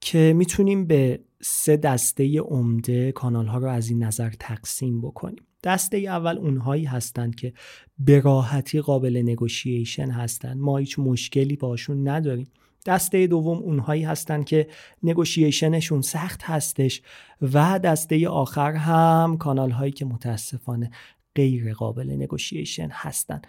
که 0.00 0.32
می‌تونیم 0.36 0.86
به 0.86 1.20
سه 1.40 1.76
دسته 1.76 2.40
عمده 2.40 3.12
کانال 3.12 3.46
ها 3.46 3.58
رو 3.58 3.68
از 3.68 3.88
این 3.88 4.02
نظر 4.02 4.30
تقسیم 4.40 5.00
بکنیم. 5.00 5.44
دسته 5.62 5.96
اول 5.96 6.38
اونهایی 6.38 6.84
هستند 6.84 7.34
که 7.34 7.52
به 7.98 8.20
راحتی 8.20 8.80
قابل 8.80 9.22
negotiation 9.24 10.10
هستند. 10.10 10.56
ما 10.60 10.76
هیچ 10.76 10.98
مشکلی 10.98 11.56
باشون 11.56 12.08
نداریم. 12.08 12.46
دسته 12.86 13.26
دوم 13.26 13.58
اونهایی 13.58 14.02
هستند 14.02 14.44
که 14.44 14.68
نگوشیشنشون 15.02 16.00
سخت 16.00 16.42
هستش 16.42 17.02
و 17.42 17.78
دسته 17.78 18.28
آخر 18.28 18.72
هم 18.72 19.36
کانال 19.36 19.70
هایی 19.70 19.92
که 19.92 20.04
متاسفانه 20.04 20.90
غیر 21.34 21.74
قابل 21.74 22.10
نگوشیشن 22.10 22.88
هستند. 22.92 23.46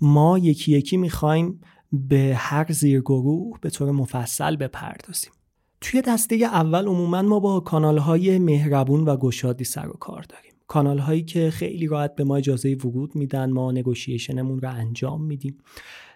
ما 0.00 0.38
یکی 0.38 0.72
یکی 0.72 0.96
می‌خوایم 0.96 1.60
به 1.92 2.34
هر 2.36 2.72
زیرگروه 2.72 3.58
به 3.60 3.70
طور 3.70 3.90
مفصل 3.90 4.56
بپردازیم. 4.56 5.32
توی 5.80 6.02
دسته 6.02 6.34
اول 6.34 6.86
عموما 6.86 7.22
ما 7.22 7.40
با 7.40 7.60
کانال 7.60 7.98
های 7.98 8.38
مهربون 8.38 9.04
و 9.04 9.16
گشادی 9.16 9.64
سر 9.64 9.88
و 9.88 9.92
کار 9.92 10.22
داریم. 10.22 10.55
کانال 10.66 10.98
هایی 10.98 11.22
که 11.22 11.50
خیلی 11.50 11.86
راحت 11.86 12.14
به 12.14 12.24
ما 12.24 12.36
اجازه 12.36 12.74
ورود 12.74 13.16
میدن 13.16 13.50
ما 13.50 13.72
نگوشیشنمون 13.72 14.60
رو 14.60 14.70
انجام 14.70 15.24
میدیم. 15.24 15.58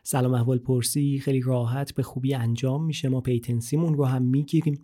سلام 0.02 0.34
احوال 0.34 0.58
پرسی 0.58 1.18
خیلی 1.18 1.40
راحت 1.40 1.94
به 1.94 2.02
خوبی 2.02 2.34
انجام 2.34 2.84
میشه. 2.84 3.08
ما 3.08 3.20
patency 3.20 3.72
مون 3.72 3.94
رو 3.94 4.04
هم 4.04 4.22
می‌گیریم 4.22 4.82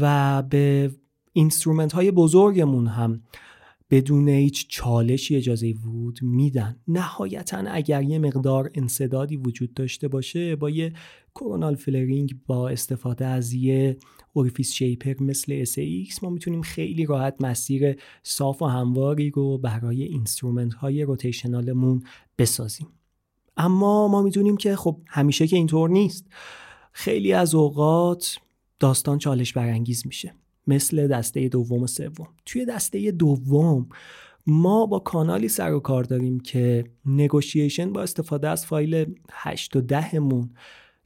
و 0.00 0.42
به 0.42 0.90
instrument 1.32 1.92
های 1.92 2.10
بزرگمون 2.10 2.86
هم 2.86 3.22
بدون 3.90 4.28
هیچ 4.28 4.68
چالشی 4.68 5.36
اجازه 5.36 5.72
ورود 5.72 6.18
میدن. 6.22 6.76
نهایتا 6.88 7.56
اگر 7.56 8.02
یه 8.02 8.18
مقدار 8.18 8.70
انسدادی 8.74 9.36
وجود 9.36 9.74
داشته 9.74 10.08
باشه 10.08 10.56
با 10.56 10.70
یه 10.70 10.92
coronal 11.34 11.74
flaring 11.74 12.34
با 12.46 12.68
استفاده 12.68 13.26
از 13.26 13.52
یه 13.52 13.96
orifice 14.32 14.72
shaper 14.72 15.22
مثل 15.22 15.64
SX 15.64 16.22
ما 16.22 16.30
می‌تونیم 16.30 16.62
خیلی 16.62 17.06
راحت 17.06 17.34
مسیر 17.40 17.96
صاف 18.22 18.62
و 18.62 18.66
همواری 18.66 19.30
رو 19.30 19.58
برای 19.58 20.02
instrument 20.02 20.74
های 20.74 21.02
rotational 21.02 21.79
مون 21.79 22.02
بسازیم. 22.38 22.86
اما 23.56 24.08
ما 24.08 24.22
می‌دونیم 24.22 24.56
که 24.56 24.76
خب 24.76 25.00
همیشه 25.06 25.46
که 25.46 25.56
اینطور 25.56 25.90
نیست. 25.90 26.26
خیلی 26.92 27.32
از 27.32 27.54
اوقات 27.54 28.38
داستان 28.78 29.18
چالش 29.18 29.52
برانگیز 29.52 30.06
میشه. 30.06 30.34
مثل 30.66 31.06
دسته 31.06 31.48
دوم 31.48 31.82
و 31.82 31.86
سوم. 31.86 32.28
توی 32.46 32.64
دسته 32.64 33.10
دوم 33.10 33.88
ما 34.46 34.86
با 34.86 34.98
کانالی 34.98 35.48
سر 35.48 35.72
و 35.72 35.80
کار 35.80 36.04
داریم 36.04 36.40
که 36.40 36.84
نگوشیشن 37.06 37.92
با 37.92 38.02
استفاده 38.02 38.48
از 38.48 38.66
فایل 38.66 39.14
8 39.30 39.76
و 39.76 39.80
10 39.80 40.18
مون 40.18 40.50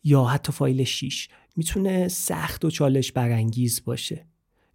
یا 0.04 0.24
حتی 0.24 0.52
فایل 0.52 0.84
6 0.84 1.28
می‌تونه 1.56 2.08
سخت 2.08 2.64
و 2.64 2.70
چالش 2.70 3.12
برانگیز 3.12 3.82
باشه. 3.84 4.26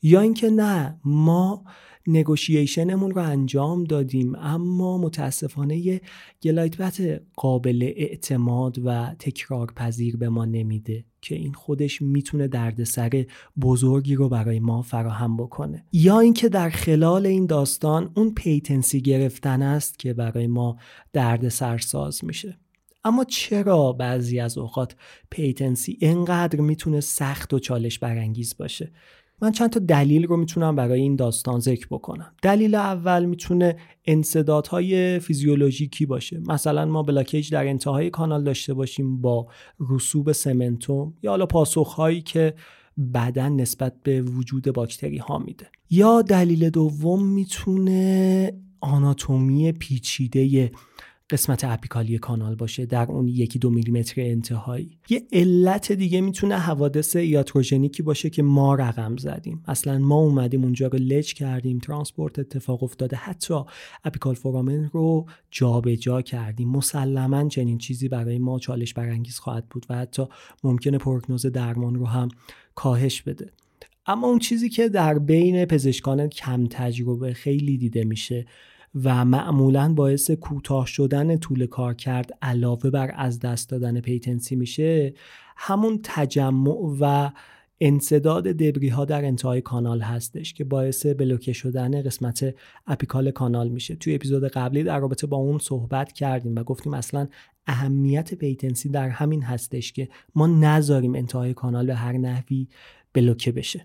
یا 0.01 0.21
اینکه 0.21 0.49
نه 0.49 0.99
ما 1.05 1.63
negotiation 2.07 2.89
مون 2.89 3.11
رو 3.11 3.21
انجام 3.21 3.83
دادیم 3.83 4.35
اما 4.35 4.97
متاسفانه 4.97 5.77
یه 5.77 6.01
glide 6.43 7.21
قابل 7.35 7.93
اعتماد 7.95 8.79
و 8.85 9.15
تکرار 9.19 9.71
پذیر 9.75 10.17
به 10.17 10.29
ما 10.29 10.45
نمیده. 10.45 11.05
که 11.23 11.35
این 11.35 11.53
خودش 11.53 12.01
می‌تونه 12.01 12.47
دردسر 12.47 13.25
بزرگی 13.61 14.15
رو 14.15 14.29
برای 14.29 14.59
ما 14.59 14.81
فراهم 14.81 15.37
بکنه. 15.37 15.85
یا 15.91 16.19
اینکه 16.19 16.49
در 16.49 16.69
خلال 16.69 17.25
این 17.25 17.45
داستان 17.45 18.11
اون 18.15 18.33
patency 18.33 19.01
گرفتن 19.01 19.61
است 19.61 19.99
که 19.99 20.13
برای 20.13 20.47
ما 20.47 20.77
دردسر 21.13 21.77
ساز 21.77 22.25
میشه. 22.25 22.59
اما 23.03 23.23
چرا 23.23 23.93
بعضی 23.93 24.39
از 24.39 24.57
اوقات 24.57 24.95
patency 25.29 25.97
اینقدر 26.01 26.59
می‌تونه 26.59 26.99
سخت 26.99 27.53
و 27.53 27.59
چالش 27.59 27.99
برانگیز 27.99 28.57
باشه؟ 28.57 28.91
من 29.43 29.51
چند 29.51 29.69
تا 29.69 29.79
دلیل 29.79 30.25
رو 30.25 30.37
می‌تونم 30.37 30.75
برای 30.75 31.01
این 31.01 31.15
داستان 31.15 31.59
ذکر 31.59 31.87
بکنم. 31.91 32.31
دلیل 32.41 32.75
اول 32.75 33.25
می‌تونه 33.25 33.75
انسدادهای 34.05 35.19
فیزیولوژیکی 35.19 36.05
باشه. 36.05 36.41
مثلا 36.47 36.85
ما 36.85 37.03
blockage 37.03 37.51
در 37.51 37.67
انتهای 37.67 38.09
کانال 38.09 38.43
داشته 38.43 38.73
باشیم 38.73 39.21
با 39.21 39.47
رسوب 39.89 40.31
cementum 40.31 41.13
یا 41.23 41.31
حالا 41.31 41.45
پاسخهایی 41.45 42.21
که 42.21 42.53
بدن 43.13 43.51
نسبت 43.51 43.93
به 44.03 44.21
وجود 44.21 44.73
باکتری 44.73 45.17
ها 45.17 45.37
میده. 45.37 45.67
یا 45.89 46.21
دلیل 46.21 46.69
دوم 46.69 47.27
می‌تونه 47.27 48.53
آناتومی 48.81 49.71
پیچیده 49.71 50.71
قسمت 51.33 51.63
apical 51.63 52.09
ی 52.09 52.17
کانال 52.17 52.55
باشه 52.55 52.85
در 52.85 53.11
اون 53.11 53.27
یکی 53.27 53.59
دو 53.59 53.69
میلیمتر 53.69 54.21
انتهایی. 54.21 54.97
یه 55.09 55.23
علت 55.31 55.91
دیگه 55.91 56.21
می‌تونه 56.21 56.57
حوادث 56.57 57.15
iatrogenic 57.15 57.95
ی 57.95 58.03
باشه 58.03 58.29
که 58.29 58.43
ما 58.43 58.75
رقم 58.75 59.17
زدیم. 59.17 59.63
اصلا 59.67 59.97
ما 59.97 60.15
اومدیم 60.15 60.63
اونجا 60.63 60.87
رو 60.87 60.99
لچ 60.99 61.33
کردیم 61.33 61.79
transport 61.79 62.39
اتفاق 62.39 62.83
افتاده. 62.83 63.15
حتی 63.15 63.53
apical 64.03 64.35
foramen 64.35 64.89
رو 64.93 65.25
جابجا 65.51 65.95
جا 65.95 66.21
کردیم. 66.21 66.69
مسلما 66.69 67.47
چنین 67.47 67.77
چیزی 67.77 68.07
برای 68.07 68.39
ما 68.39 68.59
چالش 68.59 68.93
برانگیز 68.93 69.39
خواهد 69.39 69.69
بود 69.69 69.85
و 69.89 69.95
حتی 69.95 70.23
ممکنه 70.63 70.97
پروگنوز 70.97 71.45
درمان 71.45 71.95
رو 71.95 72.05
هم 72.05 72.29
کاهش 72.75 73.21
بده. 73.21 73.49
اما 74.05 74.27
اون 74.27 74.39
چیزی 74.39 74.69
که 74.69 74.89
در 74.89 75.19
بین 75.19 75.65
پزشکان 75.65 76.27
کم 76.27 76.67
تجربه 76.67 77.33
خیلی 77.33 77.77
دیده 77.77 78.03
میشه 78.03 78.45
و 79.03 79.25
معمولا 79.25 79.93
باعث 79.93 80.31
کوتاه 80.31 80.85
شدن 80.85 81.37
طول 81.37 81.65
کارکرد 81.65 82.31
علاوه 82.41 82.89
بر 82.89 83.11
از 83.15 83.39
دست 83.39 83.69
دادن 83.69 84.01
patency 84.01 84.55
میشه 84.55 85.13
همون 85.57 85.99
تجمع 86.03 86.95
و 86.99 87.31
انسداد 87.81 88.43
debris 88.43 88.89
ها 88.89 89.05
در 89.05 89.25
انتهای 89.25 89.61
کانال 89.61 90.01
هستش 90.01 90.53
که 90.53 90.63
باعث 90.63 91.05
بلوکه 91.05 91.53
شدن 91.53 92.01
قسمت 92.01 92.55
apical 92.87 93.31
کانال 93.31 93.69
میشه. 93.69 93.95
توی 93.95 94.15
اپیزود 94.15 94.43
قبلی 94.47 94.83
در 94.83 94.99
رابطه 94.99 95.27
با 95.27 95.37
اون 95.37 95.57
صحبت 95.57 96.11
کردیم 96.11 96.55
و 96.55 96.63
گفتیم 96.63 96.93
اصلا 96.93 97.27
اهمیت 97.67 98.33
patency 98.33 98.89
در 98.89 99.09
همین 99.09 99.43
هستش 99.43 99.93
که 99.93 100.09
ما 100.35 100.47
نذاریم 100.47 101.15
انتهای 101.15 101.53
کانال 101.53 101.85
به 101.85 101.95
هر 101.95 102.17
نحوی 102.17 102.67
بلوکه 103.13 103.51
بشه. 103.51 103.83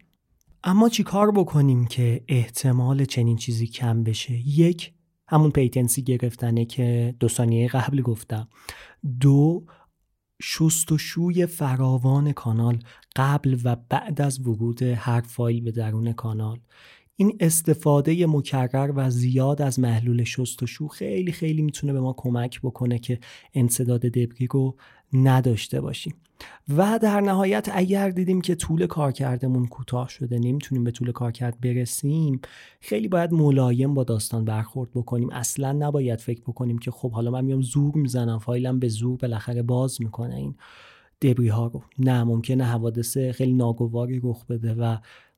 اما 0.64 0.88
چیکار 0.88 1.30
بکنیم 1.30 1.86
که 1.86 2.20
احتمال 2.28 3.04
چنین 3.04 3.36
چیزی 3.36 3.66
کم 3.66 4.02
بشه؟ 4.02 4.48
یک 4.48 4.92
همون 5.28 5.50
patency 5.50 6.02
گرفتنه 6.02 6.64
که 6.64 7.14
دو 7.20 7.28
ثانیه 7.28 7.68
قبل 7.68 8.02
گفتم. 8.02 8.48
دو 9.20 9.64
شست 10.42 10.92
و 10.92 10.98
شوی 10.98 11.46
فراوان 11.46 12.32
کانال 12.32 12.78
قبل 13.16 13.56
و 13.64 13.76
بعد 13.88 14.20
از 14.20 14.40
ورود 14.46 14.82
هر 14.82 15.20
فایل 15.20 15.64
به 15.64 15.70
درون 15.70 16.12
کانال. 16.12 16.60
این 17.16 17.36
استفاده 17.40 18.26
مکرر 18.26 18.92
و 18.96 19.10
زیاد 19.10 19.62
از 19.62 19.80
محلول 19.80 20.24
شستشو 20.24 20.88
خیلی 20.88 21.32
خیلی 21.32 21.62
می‌تونه 21.62 21.92
به 21.92 22.00
ما 22.00 22.14
کمک 22.16 22.60
بکنه 22.60 22.98
که 22.98 23.18
انصداد 23.54 24.00
دبری 24.00 24.46
رو 24.46 24.76
نداشته 25.12 25.80
باشیم. 25.80 26.14
و 26.76 26.98
در 27.02 27.20
نهایت 27.20 27.68
اگر 27.72 28.10
دیدیم 28.10 28.40
که 28.40 28.54
طول 28.54 28.86
کارکردمون 28.86 29.66
کوتاه 29.66 30.08
شده 30.08 30.38
نمی‌تونیم 30.38 30.84
به 30.84 30.90
طول 30.90 31.12
کارکرد 31.12 31.60
برسیم 31.60 32.40
خیلی 32.80 33.08
باید 33.08 33.32
ملایم 33.32 33.94
با 33.94 34.04
داستان 34.04 34.44
برخورد 34.44 34.90
بکنیم. 34.90 35.30
اصلا 35.30 35.72
نباید 35.72 36.20
فکر 36.20 36.40
بکنیم 36.40 36.78
که 36.78 36.90
خب 36.90 37.12
حالا 37.12 37.30
من 37.30 37.44
میام 37.44 37.62
زور 37.62 37.94
می‌زنم 37.94 38.38
فایلم 38.38 38.78
به 38.78 38.88
زور 38.88 39.16
بالاخره 39.16 39.62
باز 39.62 40.02
می‌کنه. 40.02 40.34
این 40.34 40.54
دبری 41.22 41.48
ها 41.48 41.66
رو. 41.66 41.82
نه 41.98 42.24
ممکنه 42.24 42.64
حوادث 42.64 43.18
خیلی 43.18 43.52
ناگواری 43.52 44.20
رخ 44.24 44.46
بده 44.46 44.74
و 44.74 44.96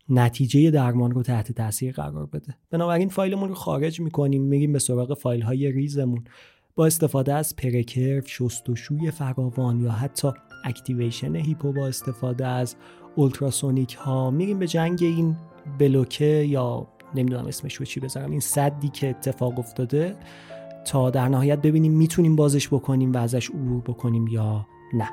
نتیجه 0.09 0.71
درمان 0.71 1.11
رو 1.11 1.23
تحت 1.23 1.53
تاثیر 1.53 1.93
قرار 1.93 2.27
بده. 2.27 2.55
بنابراین 2.71 3.09
فایلمون 3.09 3.49
رو 3.49 3.55
خارج 3.55 4.01
می‌کنیم 4.01 4.43
میریم 4.43 4.73
به 4.73 4.79
سراغ 4.79 5.19
فایل 5.19 5.43
های 5.43 5.73
ریزمون. 5.73 6.25
استفاده 6.87 7.35
از 7.35 7.57
precurve 7.57 8.29
شستشوی 8.29 9.11
فراوان 9.11 9.81
یا 9.81 9.91
حتی 9.91 10.29
activation 10.65 11.37
hypo 11.37 11.73
با 11.73 11.87
استفاده 11.87 12.47
از 12.47 12.77
اولتراسونیک 13.17 13.95
ها 13.95 14.31
میریم 14.31 14.59
به 14.59 14.67
جنگ 14.67 14.99
این 15.03 15.37
بلوکه 15.79 16.25
یا 16.25 16.87
نمی‌دونم 17.15 17.47
اسمش 17.47 17.75
رو 17.75 17.85
چی 17.85 18.01
بذارم 18.01 18.31
این 18.31 18.41
سدی 18.41 18.89
که 18.89 19.11
اتفاق 19.11 19.59
افتاده 19.59 20.17
تا 20.85 21.11
در 21.11 21.29
نهایت 21.29 21.63
ببینیم 21.63 21.93
می‌تونیم 21.93 22.37
بازش 22.37 22.69
بکنیم 22.69 23.13
و 23.13 23.19
ازش 23.19 23.51
عبور 23.51 23.81
بکنیم 23.81 24.27
یا 24.27 24.67
نه. 24.93 25.11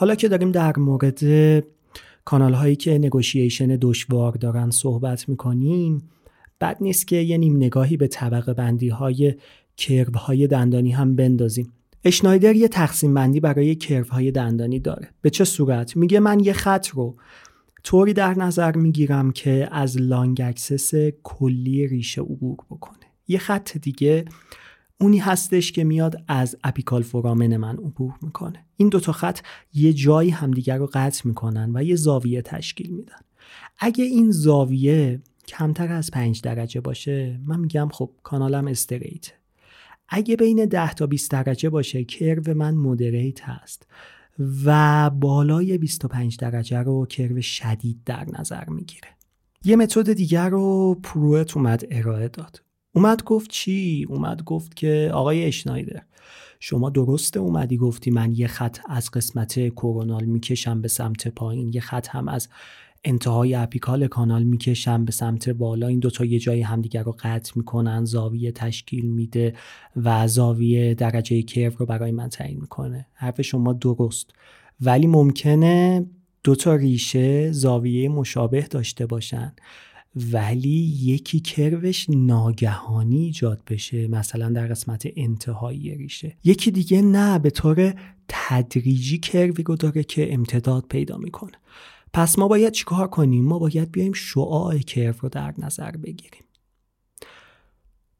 حالا 0.00 0.14
که 0.14 0.28
داریم 0.28 0.52
در 0.52 0.78
مورد 0.78 1.20
کانال 2.24 2.52
هایی 2.54 2.76
که 2.76 2.98
negotiation 2.98 3.78
دشوار 3.80 4.32
دارن 4.32 4.70
صحبت 4.70 5.28
می‌کنیم 5.28 6.10
بد 6.60 6.76
نیست 6.80 7.06
که 7.06 7.16
یه 7.16 7.38
نیم 7.38 7.56
نگاهی 7.56 7.96
به 7.96 8.06
طبقه 8.06 8.54
بندی 8.54 8.88
های 8.88 9.34
curve 9.76 10.14
های 10.14 10.46
دندانی 10.46 10.90
هم 10.90 11.16
بندازیم. 11.16 11.72
اشنایدر 12.04 12.56
یه 12.56 12.68
تقسیم 12.68 13.14
بندی 13.14 13.40
برای 13.40 13.74
curve 13.74 14.08
های 14.08 14.30
دندانی 14.30 14.78
داره. 14.78 15.08
به 15.22 15.30
چه 15.30 15.44
صورت؟ 15.44 15.96
میگه 15.96 16.20
من 16.20 16.40
یه 16.40 16.52
خط 16.52 16.88
رو 16.88 17.16
طوری 17.84 18.12
در 18.12 18.34
نظر 18.34 18.76
می‌گیرم 18.76 19.32
که 19.32 19.68
از 19.72 20.00
long 20.00 20.42
axis 20.44 20.94
کلی 21.22 21.86
ریشه 21.86 22.20
عبور 22.20 22.56
بکنه. 22.70 23.06
یه 23.28 23.38
خط 23.38 23.78
دیگه 23.78 24.24
اونی 25.00 25.18
هستش 25.18 25.72
که 25.72 25.84
میاد 25.84 26.24
از 26.28 26.56
apical 26.64 27.02
foramen 27.02 27.56
من 27.56 27.76
عبور 27.76 28.14
می‌کنه. 28.22 28.64
این 28.76 28.88
دوتا 28.88 29.12
خط 29.12 29.40
یه 29.74 29.92
جایی 29.92 30.30
همدیگر 30.30 30.76
رو 30.76 30.90
قطع 30.92 31.28
می‌کنن 31.28 31.70
و 31.74 31.84
یه 31.84 31.96
زاویه 31.96 32.42
تشکیل 32.42 32.90
میدن. 32.90 33.20
اگه 33.78 34.04
این 34.04 34.30
زاویه 34.30 35.22
کمتر 35.48 35.92
از 35.92 36.10
5 36.10 36.40
درجه 36.40 36.80
باشه 36.80 37.40
من 37.46 37.60
میگم 37.60 37.88
خب 37.92 38.10
کانالم 38.22 38.66
استریت. 38.66 39.32
اگه 40.08 40.36
بین 40.36 40.64
10 40.64 40.94
تا 40.94 41.06
20 41.06 41.30
درجه 41.30 41.70
باشه 41.70 42.04
کرو 42.04 42.54
من 42.54 42.74
مدریت 42.74 43.40
هست 43.40 43.86
و 44.64 45.10
بالای 45.10 45.78
25 45.78 46.36
درجه 46.36 46.78
رو 46.78 47.06
کرو 47.06 47.42
شدید 47.42 48.00
در 48.06 48.26
نظر 48.38 48.64
می‌گیره. 48.68 49.08
یه 49.64 49.76
متد 49.76 50.12
دیگر 50.12 50.48
رو 50.48 50.94
پروت 51.02 51.56
اومد 51.56 51.82
ارائه 51.90 52.28
داد. 52.28 52.62
اومد 52.92 53.24
گفت 53.24 53.50
چی؟ 53.50 54.06
اومد 54.08 54.42
گفت 54.44 54.76
که 54.76 55.10
آقای 55.14 55.44
اشنایدر 55.44 56.02
شما 56.60 56.90
درسته 56.90 57.40
اومدی 57.40 57.76
گفتی 57.76 58.10
من 58.10 58.32
یه 58.34 58.46
خط 58.46 58.78
از 58.88 59.10
قسمت 59.10 59.68
کورونال 59.68 60.24
می‌کشم 60.24 60.80
به 60.80 60.88
سمت 60.88 61.28
پایین 61.28 61.70
یه 61.74 61.80
خط 61.80 62.08
هم 62.08 62.28
از 62.28 62.48
انتهای 63.04 63.54
اپیکال 63.54 64.06
کانال 64.06 64.42
می‌کشم 64.42 65.04
به 65.04 65.12
سمت 65.12 65.48
بالا. 65.48 65.86
این 65.86 65.98
دوتا 65.98 66.24
یه 66.24 66.38
جایی 66.38 66.62
همدیگر 66.62 67.02
رو 67.02 67.16
قطع 67.18 67.52
می‌کنن 67.56 68.04
زاویه 68.04 68.52
تشکیل 68.52 69.10
میده 69.10 69.54
و 69.96 70.28
زاویه 70.28 70.94
درجه 70.94 71.42
کرو 71.42 71.76
رو 71.78 71.86
برای 71.86 72.12
من 72.12 72.28
تعیین 72.28 72.60
می‌کنه. 72.60 73.06
حرف 73.12 73.42
شما 73.42 73.72
درست. 73.72 74.30
ولی 74.80 75.06
ممکنه 75.06 76.06
دوتا 76.44 76.74
ریشه 76.74 77.52
زاویه 77.52 78.08
مشابه 78.08 78.62
داشته 78.62 79.06
باشن. 79.06 79.52
ولی 80.16 80.96
یکی 81.02 81.40
کروش 81.40 82.06
ناگهانی 82.10 83.24
ایجاد 83.24 83.62
بشه 83.70 84.08
مثلا 84.08 84.48
در 84.48 84.66
قسمت 84.66 85.08
انتهایی 85.16 85.94
ریشه. 85.94 86.36
یکی 86.44 86.70
دیگه 86.70 87.02
نه 87.02 87.38
به 87.38 87.50
طور 87.50 87.94
تدریجی 88.28 89.18
کروی 89.18 89.62
رو 89.62 89.76
داره 89.76 90.04
که 90.04 90.34
امتداد 90.34 90.84
پیدا 90.88 91.16
می‌کنه. 91.16 91.52
پس 92.12 92.38
ما 92.38 92.48
باید 92.48 92.72
چیکار 92.72 93.08
کنیم؟ 93.08 93.44
ما 93.44 93.58
باید 93.58 93.92
بیایم 93.92 94.12
شعاع 94.12 94.78
کرو 94.78 95.14
رو 95.20 95.28
در 95.28 95.54
نظر 95.58 95.90
بگیریم. 95.90 96.44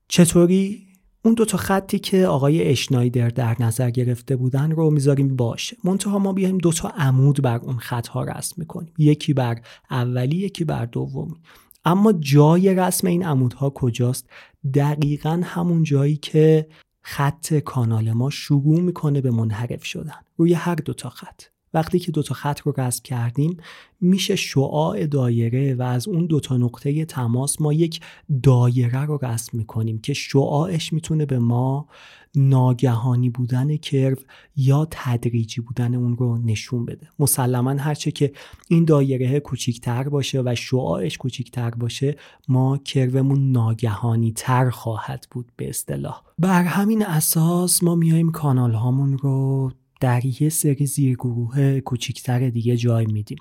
چطوری؟ 0.09 0.87
اون 1.24 1.35
دو 1.35 1.44
تا 1.44 1.59
خطی 1.59 1.98
که 1.98 2.26
آقای 2.26 2.68
اشنایدر 2.68 3.29
در 3.29 3.57
نظر 3.61 3.90
گرفته 3.90 4.37
بودن 4.37 4.70
رو 4.70 4.90
می‌ذاریم 4.90 5.37
باشه. 5.37 5.76
منتها 5.85 6.18
ما 6.18 6.33
بیایم 6.33 6.59
دو 6.59 6.72
تا 6.72 6.88
عمود 6.88 7.42
بر 7.42 7.59
اون 7.59 7.79
خط 7.79 8.07
ها 8.07 8.24
رسم 8.24 8.55
می‌کنیم. 8.59 8.92
یکی 8.98 9.35
بر 9.35 9.61
اولی 9.90 10.37
یکی 10.37 10.64
بر 10.64 10.87
دومی. 10.87 11.37
اما 11.85 12.12
جای 12.12 12.75
رسم 12.75 13.07
این 13.07 13.25
عمودها 13.25 13.71
کجاست؟ 13.71 14.31
دقیقا 14.75 15.40
همون 15.45 15.83
جایی 15.83 16.16
که 16.16 16.69
خط 17.03 17.55
کانال 17.55 18.12
ما 18.12 18.31
شروع 18.31 18.81
می‌کنه 18.81 19.21
به 19.21 19.31
منحرف 19.31 19.85
شدن 19.85 20.21
روی 20.37 20.55
هر 20.55 20.75
دوتا 20.75 21.11
خط. 21.11 21.43
وقتی 21.74 21.98
که 21.98 22.12
دوتا 22.12 22.35
خط 22.35 22.61
رو 22.61 22.74
رسم 22.76 23.02
کردیم 23.04 23.56
میشه 24.00 24.37
شعاع 24.37 25.06
دایره 25.06 25.74
و 25.74 25.83
از 25.83 26.09
اون 26.09 26.26
دوتا 26.26 26.56
نقطه 26.56 27.04
تماس 27.04 27.61
ما 27.61 27.72
یک 27.72 28.00
دایره 28.42 29.04
رو 29.04 29.18
رسم 29.22 29.59
می‌کنیم 29.59 29.98
که 29.98 30.12
شعاعش 30.12 30.92
می‌تونه 30.92 31.26
به 31.26 31.38
ما 31.38 31.88
ناگهانی 32.35 33.30
بودن 33.30 33.76
کرو 33.76 34.16
یا 34.56 34.88
تدریجی 34.90 35.61
بودن 35.61 35.94
اون 35.94 36.16
رو 36.16 36.38
نشون 36.38 36.85
بده. 36.85 37.09
مسلما 37.18 37.70
هرچه 37.70 38.11
که 38.11 38.33
این 38.68 38.85
دایره 38.85 39.40
کوچیکتر 39.40 40.09
باشه 40.09 40.42
و 40.44 40.54
شعاعش 40.54 41.18
کوچیکتر 41.18 41.70
باشه 41.70 42.16
ما 42.48 42.78
کرومون 42.78 43.52
ناگهانی 43.52 44.33
تر 44.33 44.70
خواهد 44.70 45.26
بود 45.30 45.52
به 45.56 45.68
اصطلاح. 45.68 46.22
بر 46.38 46.62
همین 46.62 47.06
اساس 47.06 47.83
ما 47.83 47.94
میایم 47.94 48.30
کانال 48.30 48.72
هامون 48.72 49.18
رو 49.18 49.70
در 50.01 50.43
یه 50.43 50.49
سری 50.49 50.87
زیرگروه 50.87 51.81
کوچیکتر 51.81 52.51
دیگه 52.51 52.77
جای 52.77 53.07
میدیم. 53.07 53.39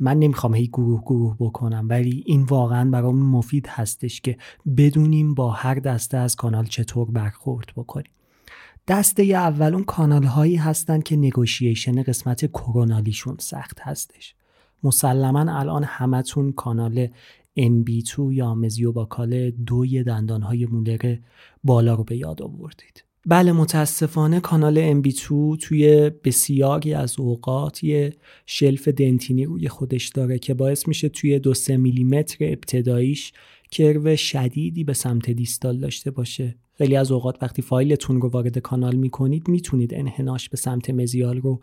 من 0.00 0.18
نمی‌خوام 0.18 0.54
هی 0.54 0.66
گروه 0.66 1.00
گروه 1.00 1.36
بکنم 1.40 1.86
ولی 1.88 2.24
این 2.26 2.42
واقعا 2.42 2.90
برام 2.90 3.16
مفید 3.16 3.66
هستش 3.66 4.20
که 4.20 4.36
بدونیم 4.76 5.34
با 5.34 5.50
هر 5.50 5.74
دسته 5.74 6.16
از 6.16 6.36
کانال 6.36 6.64
چطور 6.64 7.10
برخورد 7.10 7.72
بکنیم. 7.76 8.12
دسته 8.88 9.22
اول 9.22 9.74
اون 9.74 9.84
کانال 9.84 10.24
هایی 10.24 10.56
هستن 10.56 11.00
که 11.00 11.16
نگوشیشن 11.16 12.02
قسمت 12.02 12.46
کرونالیشون 12.46 13.36
سخت 13.40 13.80
هستش. 13.80 14.34
مسلما 14.82 15.58
الان 15.58 15.84
همتون 15.84 16.52
کانال 16.52 17.08
NB2 17.58 18.18
یا 18.18 18.54
مزیوباکال 18.54 19.50
دوی 19.50 20.02
دندان 20.02 20.42
های 20.42 20.66
مولر 20.66 21.16
بالا 21.64 21.94
رو 21.94 22.04
به 22.04 22.16
یاد 22.16 22.42
آوردید. 22.42 23.07
بله 23.30 23.52
متاسفانه 23.52 24.40
کانال 24.40 25.02
MB2 25.02 25.28
توی 25.60 26.10
بسیاری 26.24 26.94
از 26.94 27.20
اوقات 27.20 27.84
یه 27.84 28.12
شلف 28.46 28.88
دنتینی 28.88 29.44
روی 29.44 29.68
خودش 29.68 30.08
داره 30.08 30.38
که 30.38 30.54
باعث 30.54 30.88
میشه 30.88 31.08
توی 31.08 31.38
دو 31.38 31.54
سه 31.54 31.76
میلیمتر 31.76 32.44
ابتداییش 32.44 33.32
کرو 33.70 34.16
شدیدی 34.16 34.84
به 34.84 34.92
سمت 34.92 35.30
دیستال 35.30 35.78
داشته 35.78 36.10
باشه. 36.10 36.56
خیلی 36.74 36.96
از 36.96 37.12
اوقات 37.12 37.42
وقتی 37.42 37.62
فایلتون 37.62 38.20
رو 38.20 38.28
وارد 38.28 38.58
کانال 38.58 38.96
می‌کنید 38.96 39.48
می‌تونید 39.48 39.94
انحناش 39.94 40.48
به 40.48 40.56
سمت 40.56 40.90
مزیال 40.90 41.40
رو 41.40 41.60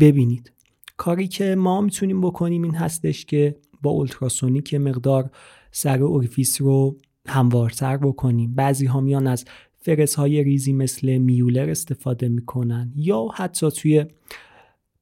ببینید. 0.00 0.52
کاری 0.96 1.28
که 1.28 1.54
ما 1.54 1.80
می‌تونیم 1.80 2.20
بکنیم 2.20 2.62
این 2.62 2.74
هستش 2.74 3.24
که 3.24 3.56
با 3.82 3.90
اولتراسونیک 3.90 4.74
مقدار 4.74 5.30
سر 5.70 6.02
orifice 6.02 6.60
رو 6.60 6.96
هموارتر 7.26 7.96
بکنیم. 7.96 8.54
بعضی 8.54 8.86
ها 8.86 9.00
میان 9.00 9.26
از 9.26 9.44
فرزهای 9.82 10.44
ریزی 10.44 10.72
مثل 10.72 11.18
Müller 11.18 11.70
استفاده 11.70 12.28
می‌کنن 12.28 12.92
یا 12.96 13.28
حتی 13.34 13.70
توی 13.70 14.06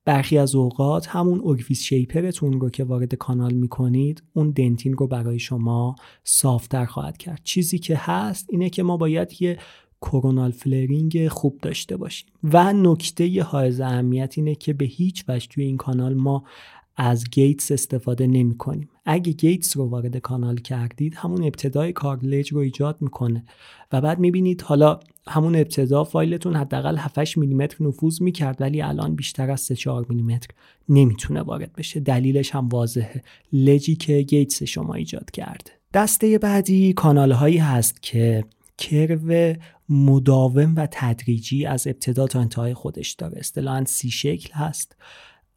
برخی 0.04 0.38
از 0.38 0.54
اوقات 0.54 1.06
همون 1.08 1.40
orifice 1.40 1.82
shaper 1.82 2.34
تون 2.34 2.60
رو 2.60 2.70
که 2.70 2.84
وارد 2.84 3.14
کانال 3.14 3.54
می‌کنید 3.54 4.22
اون 4.32 4.50
dentin 4.50 4.92
رو 4.92 5.06
برای 5.06 5.38
شما 5.38 5.94
صافتر 6.24 6.84
خواهد 6.84 7.16
کرد. 7.16 7.40
چیزی 7.44 7.78
که 7.78 7.96
هست 7.96 8.46
اینه 8.50 8.70
که 8.70 8.82
ما 8.82 8.96
باید 8.96 9.42
یه 9.42 9.58
coronal 10.00 10.50
flaring 10.50 11.28
خوب 11.28 11.58
داشته 11.62 11.96
باشیم. 11.96 12.28
و 12.42 12.72
نکته 12.72 13.42
حائز 13.42 13.80
اهمیت 13.80 14.34
اینه 14.36 14.54
که 14.54 14.72
به 14.72 14.84
هیچ 14.84 15.24
وجه 15.28 15.48
توی 15.48 15.64
این 15.64 15.76
کانال 15.76 16.14
ما 16.14 16.44
از 16.96 17.30
Gates 17.30 17.72
استفاده 17.72 18.26
نمی 18.26 18.56
کنیم. 18.56 18.88
اگه 19.04 19.32
Gates 19.32 19.76
رو 19.76 19.88
وارد 19.88 20.16
کانال 20.16 20.56
کردید 20.56 21.14
همون 21.14 21.42
ابتدای 21.42 21.92
کارلج 21.92 22.52
رو 22.52 22.58
ایجاد 22.58 22.96
می‌کنه 23.00 23.44
و 23.92 24.00
بعد 24.00 24.18
می‌بینید 24.18 24.62
حالا 24.62 25.00
همون 25.28 25.56
ابتدا 25.56 26.04
فایلتون 26.04 26.56
حداقل 26.56 26.96
7 26.96 27.36
میلیمتر 27.36 27.84
نفوذ 27.84 28.22
می‌کرد 28.22 28.56
ولی 28.60 28.82
الان 28.82 29.14
بیشتر 29.14 29.50
از 29.50 29.60
3 29.60 29.76
4 29.76 30.06
میلیمتر 30.08 30.48
نمی‌تونه 30.88 31.42
وارد 31.42 31.72
بشه. 31.72 32.00
دلیلش 32.00 32.50
هم 32.50 32.68
واضحه. 32.68 33.22
ledge 33.52 33.89
ی 33.89 33.96
که 33.96 34.22
Gates 34.22 34.62
شما 34.62 34.94
ایجاد 34.94 35.30
کرده 35.30 35.70
دسته 35.94 36.38
بعدی 36.38 36.92
کانال 36.92 37.32
هایی 37.32 37.58
هست 37.58 38.02
که 38.02 38.44
curve 38.78 39.54
مداوم 39.88 40.76
و 40.76 40.88
تدریجی 40.90 41.66
از 41.66 41.86
ابتدا 41.86 42.26
تا 42.26 42.40
انتهای 42.40 42.74
خودش 42.74 43.12
داره. 43.12 43.38
اصطلاحا 43.38 43.84
C 43.84 44.10
شکل 44.10 44.52
هست. 44.52 44.96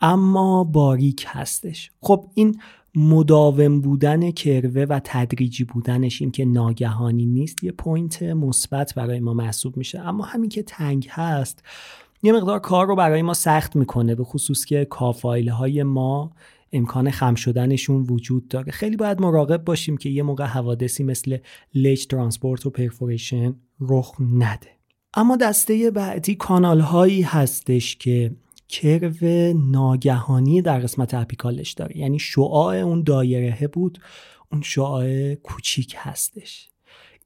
اما 0.03 0.63
باریک 0.63 1.25
هستش. 1.27 1.91
خب 2.01 2.25
این 2.33 2.61
مداوم 2.95 3.81
بودن 3.81 4.31
curve 4.31 4.81
و 4.81 4.99
تدریجی 5.03 5.63
بودنش 5.63 6.21
این 6.21 6.31
که 6.31 6.45
ناگهانی 6.45 7.25
نیست 7.25 7.63
یه 7.63 7.71
point 7.71 8.23
مثبت 8.23 8.93
برای 8.95 9.19
ما 9.19 9.33
محسوب 9.33 9.77
میشه. 9.77 9.99
اما 9.99 10.23
همین 10.23 10.49
که 10.49 10.63
تنگ 10.63 11.07
هست 11.09 11.63
یه 12.23 12.33
مقدار 12.33 12.59
کار 12.59 12.87
رو 12.87 12.95
برای 12.95 13.21
ما 13.21 13.33
سخت 13.33 13.75
می‌کنه 13.75 14.15
به 14.15 14.23
خصوص 14.23 14.65
که 14.65 14.85
K-file 14.85 15.49
های 15.49 15.83
ما 15.83 16.31
امکان 16.73 17.11
خم 17.11 17.35
شدنشون 17.35 18.01
وجود 18.01 18.47
داره. 18.47 18.71
خیلی 18.71 18.97
باید 18.97 19.21
مراقب 19.21 19.63
باشیم 19.63 19.97
که 19.97 20.09
یه 20.09 20.23
موقع 20.23 20.45
حوادثی 20.45 21.03
مثل 21.03 21.37
ledge 21.75 22.07
transport 22.07 22.65
و 22.65 22.69
perforation 22.69 23.55
رخ 23.79 24.15
نده. 24.19 24.69
اما 25.13 25.35
دسته 25.35 25.91
بعدی 25.91 26.35
کانال 26.35 26.79
هایی 26.79 27.21
هستش 27.21 27.95
که 27.95 28.31
curve 28.73 29.53
ناگهانی 29.71 30.61
در 30.61 30.79
قسمت 30.79 31.13
apical 31.13 31.57
ش 31.57 31.71
داره. 31.71 31.97
یعنی 31.97 32.19
شعاع 32.19 32.75
اون 32.75 33.03
دایره 33.03 33.67
بود 33.67 33.99
اون 34.51 34.61
شعاع 34.61 35.35
کوچیک 35.35 35.95
هستش. 35.97 36.69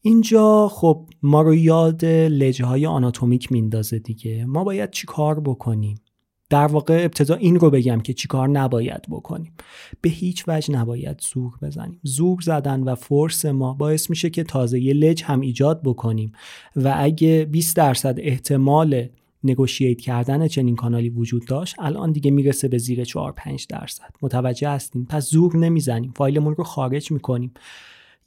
اینجا 0.01 0.67
خب 0.67 1.09
ما 1.23 1.41
رو 1.41 1.55
یاد 1.55 2.05
لجه 2.05 2.65
های 2.65 2.85
آناتومیک 2.85 3.51
میندازه 3.51 3.99
دیگه. 3.99 4.45
ما 4.45 4.63
باید 4.63 4.91
چی 4.91 5.07
کار 5.07 5.39
بکنیم؟ 5.39 6.01
در 6.49 6.67
واقع 6.67 7.03
ابتدا 7.03 7.35
این 7.35 7.55
رو 7.55 7.69
بگم 7.69 7.99
که 7.99 8.13
چیکار 8.13 8.49
نباید 8.49 9.01
بکنیم. 9.09 9.53
به 10.01 10.09
هیچ 10.09 10.43
وجه 10.47 10.73
نباید 10.73 11.21
زور 11.33 11.53
بزنیم. 11.61 11.99
زور 12.03 12.41
زدن 12.41 12.83
و 12.83 12.95
فرس 12.95 13.45
ما 13.45 13.73
باعث 13.73 14.09
میشه 14.09 14.29
که 14.29 14.43
تازه 14.43 14.79
یه 14.79 14.93
لج 14.93 15.23
هم 15.23 15.41
ایجاد 15.41 15.81
بکنیم. 15.83 16.31
و 16.75 16.93
اگه 16.97 17.47
20 17.51 17.75
درصد 17.75 18.15
احتمال 18.17 19.07
نگوشییت 19.49 20.01
کردن 20.01 20.47
چنین 20.47 20.75
کانالی 20.75 21.09
وجود 21.09 21.45
داشت 21.45 21.75
الان 21.79 22.11
دیگه 22.11 22.31
می‌رسه 22.31 22.67
به 22.67 22.77
زیر 22.77 23.03
4 23.03 23.31
5 23.31 23.67
درصد. 23.69 24.15
متوجه 24.21 24.69
هستیم. 24.69 25.05
پس 25.05 25.29
زور 25.29 25.57
نمی‌زنیم. 25.57 26.13
فایلمون 26.15 26.55
رو 26.55 26.63
خارج 26.63 27.11
می‌کنیم. 27.11 27.51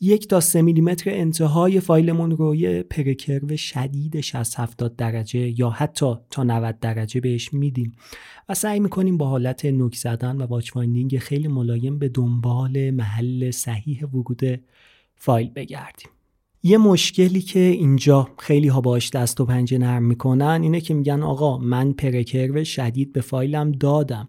یک 0.01 0.29
تا 0.29 0.41
سه 0.41 0.63
میلیمتر 0.63 1.11
انتهای 1.11 1.81
فایلمون 1.81 2.31
رو 2.31 2.57
یه 2.57 2.83
پرکرو 2.83 3.57
شدید 3.57 4.21
60 4.21 4.61
70 4.61 4.97
درجه 4.97 5.61
یا 5.61 5.71
حتی 5.71 6.15
تا 6.31 6.45
90 6.45 6.79
درجه 6.81 7.21
بهش 7.21 7.53
میدیم. 7.55 7.97
و 8.49 8.55
سعی 8.55 8.81
می‌کنیم 8.81 9.17
با 9.17 9.29
حالت 9.29 9.65
نوک 9.65 9.95
زدن 9.95 10.37
و 10.37 10.47
واچ 10.47 10.73
خیلی 11.19 11.49
ملایم 11.49 11.99
به 11.99 12.09
دنبال 12.09 12.91
محل 12.91 13.51
صحیح 13.51 14.05
ورود 14.05 14.61
فایل 15.15 15.51
بگردیم. 15.51 16.09
یه 16.63 16.79
مشکلی 16.79 17.41
که 17.41 17.61
اینجا 17.61 18.29
خیلی 18.39 18.69
ها 18.69 18.81
باش 18.81 19.11
دست 19.11 19.41
و 19.41 19.45
پنجه 19.45 19.79
نرم 19.79 20.03
می‌کنن 20.03 20.61
اینه 20.63 20.81
که 20.81 20.95
میگن 20.95 21.23
آقا 21.23 21.59
من 21.59 21.93
پرکرو 21.93 22.65
شدید 22.65 23.13
به 23.13 23.21
فایلم 23.21 23.73
دادم 23.73 24.29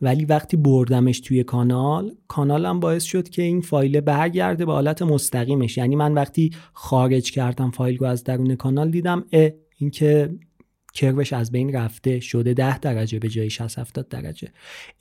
ولی 0.00 0.24
وقتی 0.24 0.56
بردمش 0.56 1.20
توی 1.20 1.44
کانال 1.44 2.14
کانالم 2.28 2.80
باعث 2.80 3.04
شد 3.04 3.28
که 3.28 3.42
این 3.42 3.60
فایل 3.60 4.00
برگرده 4.00 4.66
به 4.66 4.72
حالت 4.72 5.02
مستقیمش. 5.02 5.76
یعنی 5.76 5.96
من 5.96 6.14
وقتی 6.14 6.50
خارج 6.72 7.30
کردم 7.30 7.70
فایل 7.70 7.98
رو 7.98 8.06
از 8.06 8.24
درون 8.24 8.54
کانال 8.54 8.90
دیدم 8.90 9.24
اه 9.32 9.50
اینکه 9.76 10.30
curve 10.94 11.21
ش 11.21 11.32
از 11.32 11.52
بین 11.52 11.72
رفته 11.72 12.20
شده 12.20 12.54
10 12.54 12.78
درجه 12.78 13.18
به 13.18 13.28
جای 13.28 13.50
60 13.50 13.78
70 13.78 14.08
درجه. 14.08 14.48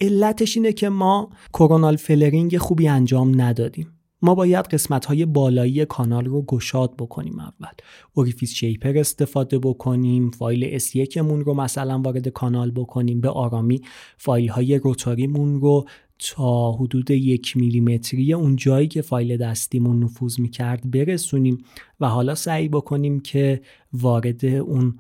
علتش 0.02 0.58
اینه 0.58 0.74
که 0.74 0.90
ما 0.90 1.30
coronal 1.52 1.96
flaring 1.96 2.58
خوبی 2.58 2.88
انجام 2.88 3.42
ندادیم. 3.42 3.99
ما 4.22 4.36
باید 4.36 4.66
قسمت 4.66 5.06
های 5.06 5.26
بالایی 5.26 5.86
کانال 5.86 6.26
رو 6.26 6.42
گشاد 6.42 6.94
بکنیم 6.98 7.40
اول. 7.40 7.72
orifice 8.14 8.54
shaper 8.54 8.98
استفاده 8.98 9.60
بکنیم 9.60 10.32
فایل 10.32 10.80
S1 10.80 11.18
مون 11.18 11.46
رو 11.46 11.54
مثلا 11.54 12.00
وارد 12.00 12.28
کانال 12.28 12.72
بکنیم 12.72 13.22
به 13.22 13.30
آرامی 13.30 13.82
فایل 14.18 14.50
های 14.50 14.78
rotary 14.78 15.34
مون 15.34 15.62
رو 15.62 15.86
تا 16.20 16.72
حدود 16.72 17.12
یک 17.12 17.58
میلیمتری 17.58 18.34
اون 18.34 18.56
جایی 18.56 18.88
که 18.88 19.02
فایل 19.02 19.38
دستیمون 19.38 20.04
نفوذ 20.04 20.40
می‌کرد 20.40 20.92
برسونیم 20.92 21.64
و 22.00 22.08
حالا 22.08 22.36
سعی 22.36 22.70
بکنیم 22.70 23.20
که 23.20 23.62
وارد 23.94 24.46
اون 24.46 25.00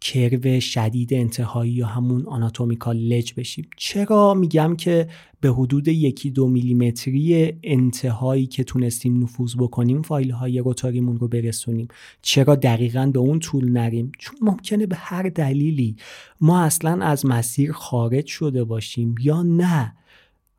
کرو 0.00 0.60
شدید 0.60 1.14
انتهایی 1.14 1.72
یا 1.72 1.86
همون 1.86 2.26
آناتومیکال 2.26 2.96
لج 2.96 3.34
بشیم. 3.36 3.68
چرا 3.76 4.34
میگم 4.34 4.76
که 4.76 5.08
به 5.40 5.48
حدود 5.48 5.88
یکی 5.88 6.30
دو 6.30 6.48
میلیمتری 6.48 7.52
انتهایی 7.62 8.46
که 8.46 8.64
تونستیم 8.64 9.22
نفوذ 9.22 9.56
بکنیم 9.56 10.02
فایل 10.02 10.30
های 10.30 10.58
روتاریمون 10.58 11.18
رو 11.18 11.28
برسونیم؟ 11.28 11.88
چرا 12.22 12.54
دقیقا 12.54 13.10
به 13.12 13.18
اون 13.18 13.38
طول 13.38 13.72
نریم؟ 13.72 14.12
چون 14.18 14.36
ممکنه 14.40 14.86
به 14.86 14.96
هر 14.96 15.22
دلیلی 15.22 15.96
ما 16.40 16.60
اصلا 16.60 17.04
از 17.04 17.26
مسیر 17.26 17.72
خارج 17.72 18.26
شده 18.26 18.64
باشیم 18.64 19.14
یا 19.20 19.42
نه. 19.42 19.94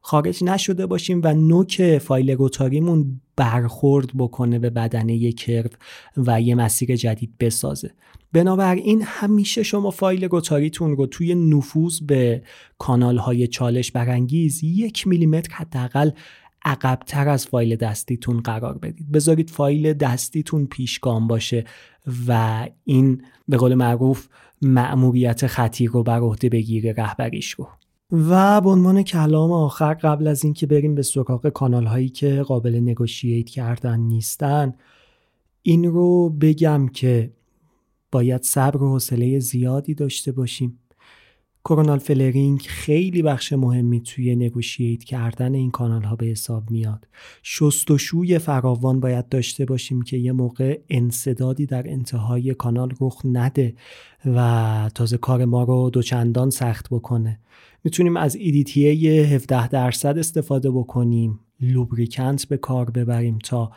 خارج 0.01 0.43
نشده 0.43 0.85
باشیم 0.85 1.21
و 1.23 1.33
نوک 1.33 1.97
فایل 1.97 2.31
روتاریمون 2.31 3.21
برخورد 3.35 4.09
بکنه 4.17 4.59
به 4.59 4.69
بدنه 4.69 5.31
کرو 5.31 5.69
و 6.17 6.41
یه 6.41 6.55
مسیر 6.55 6.95
جدید 6.95 7.33
بسازه. 7.39 7.91
بنابراین 8.33 9.01
همیشه 9.05 9.63
شما 9.63 9.91
فایل 9.91 10.23
روتاریتون 10.25 10.97
رو 10.97 11.05
توی 11.05 11.35
نفوذ 11.35 11.99
به 11.99 12.43
کانال 12.77 13.17
های 13.17 13.47
چالش 13.47 13.91
برانگیز 13.91 14.63
یک 14.63 15.07
میلیمتر 15.07 15.53
حداقل 15.53 16.11
عقبتر 16.65 17.29
از 17.29 17.45
فایل 17.45 17.75
دستیتون 17.75 18.39
قرار 18.39 18.77
بدید. 18.77 19.11
بذارید 19.11 19.49
فایل 19.49 19.93
دستیتون 19.93 20.65
پیشگام 20.65 21.27
باشه 21.27 21.65
و 22.27 22.67
این 22.83 23.21
به 23.47 23.57
قول 23.57 23.73
معروف 23.73 24.27
مأموریت 24.61 25.47
خطیر 25.47 25.91
رو 25.91 26.03
بر 26.03 26.19
عهده 26.19 26.49
بگیره 26.49 26.93
رهبریش 26.97 27.49
رو. 27.51 27.67
و 28.11 28.61
به 28.61 28.69
عنوان 28.69 29.03
کلام 29.03 29.51
آخر 29.51 29.93
قبل 29.93 30.27
از 30.27 30.43
اینکه 30.43 30.67
بریم 30.67 30.95
به 30.95 31.01
سراغ 31.01 31.49
کانال 31.49 31.85
هایی 31.85 32.09
که 32.09 32.43
قابل 32.43 32.75
نگوشییت 32.75 33.49
کردن 33.49 33.99
نیستن 33.99 34.73
این 35.61 35.83
رو 35.83 36.29
بگم 36.29 36.87
که 36.87 37.33
باید 38.11 38.43
صبر 38.43 38.83
و 38.83 38.89
حوصله 38.89 39.39
زیادی 39.39 39.93
داشته 39.93 40.31
باشیم. 40.31 40.79
کورونال 41.69 41.99
فلرینگ 41.99 42.61
خیلی 42.61 43.21
بخش 43.21 43.53
مهمی 43.53 44.01
توی 44.01 44.35
نگوشییت 44.35 45.03
کردن 45.03 45.55
این 45.55 45.71
کانال 45.71 46.03
ها 46.03 46.15
به 46.15 46.25
حساب 46.25 46.71
میاد. 46.71 47.07
شستشوی 47.43 48.39
فراوان 48.39 48.99
باید 48.99 49.29
داشته 49.29 49.65
باشیم 49.65 50.01
که 50.01 50.17
یه 50.17 50.31
موقع 50.31 50.79
انصدادی 50.89 51.65
در 51.65 51.89
انتهای 51.89 52.53
کانال 52.53 52.93
رخ 53.01 53.21
نده 53.23 53.75
و 54.25 54.91
تازه 54.95 55.17
کار 55.17 55.45
ما 55.45 55.63
رو 55.63 55.89
دوچندان 55.89 56.49
سخت 56.49 56.89
بکنه. 56.89 57.39
می‌تونیم 57.83 58.17
از 58.17 58.37
EDTA 58.37 58.77
17 58.77 59.67
درصد 59.67 60.17
استفاده 60.17 60.71
بکنیم 60.71 61.39
لوبریکنت 61.61 62.45
به 62.45 62.57
کار 62.57 62.89
ببریم 62.89 63.39
تا 63.43 63.71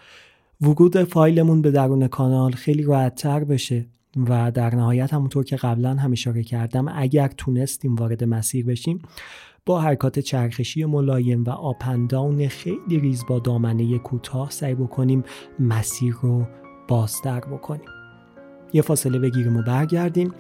ورود 0.61 1.05
فایلمون 1.05 1.63
به 1.63 1.71
درون 1.71 2.09
کانال 2.09 2.53
خیلی 2.53 2.83
راحتتر 2.83 3.45
بشه. 3.45 3.87
و 4.17 4.51
در 4.51 4.75
نهایت 4.75 5.15
همونطور 5.15 5.45
که 5.45 5.57
قبلا 5.57 5.95
هم 5.95 6.13
اشاره 6.13 6.43
کردم 6.43 6.89
اگر 6.95 7.29
تونستیم 7.29 7.95
وارد 7.95 8.25
مسیر 8.25 8.67
بشیم 8.67 8.99
با 9.67 9.81
حرکات 9.81 10.19
چرخشی 10.19 10.85
ملایم 10.85 11.45
و 11.45 11.51
آپنداون 11.51 12.49
خیلی 12.49 13.01
ریز 13.01 13.25
با 13.29 13.39
دامنه 13.39 13.99
کوتاه 13.99 14.51
سعی 14.51 14.75
بکنیم 14.75 15.25
مسیر 15.59 16.15
رو 16.23 16.47
بازتر 16.89 17.41
بکنیم. 17.41 17.89
یه 18.73 18.83
فاصله 18.83 19.19
بگیریم 19.19 19.57
و 19.57 19.63
برگردیم 19.63 20.35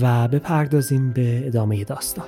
و 0.00 0.28
بپردازیم 0.28 1.12
به 1.12 1.46
ادامه 1.46 1.84
داستان. 1.84 2.26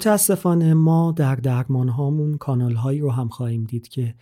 متاسفانه 0.00 0.74
ما 0.74 1.12
در 1.12 1.34
درمان 1.34 1.88
هامون 1.88 2.36
کانال 2.36 2.74
هایی 2.74 3.00
رو 3.00 3.10
هم 3.10 3.28
خواهیم 3.28 3.64
دید 3.64 3.88
که 3.88 4.14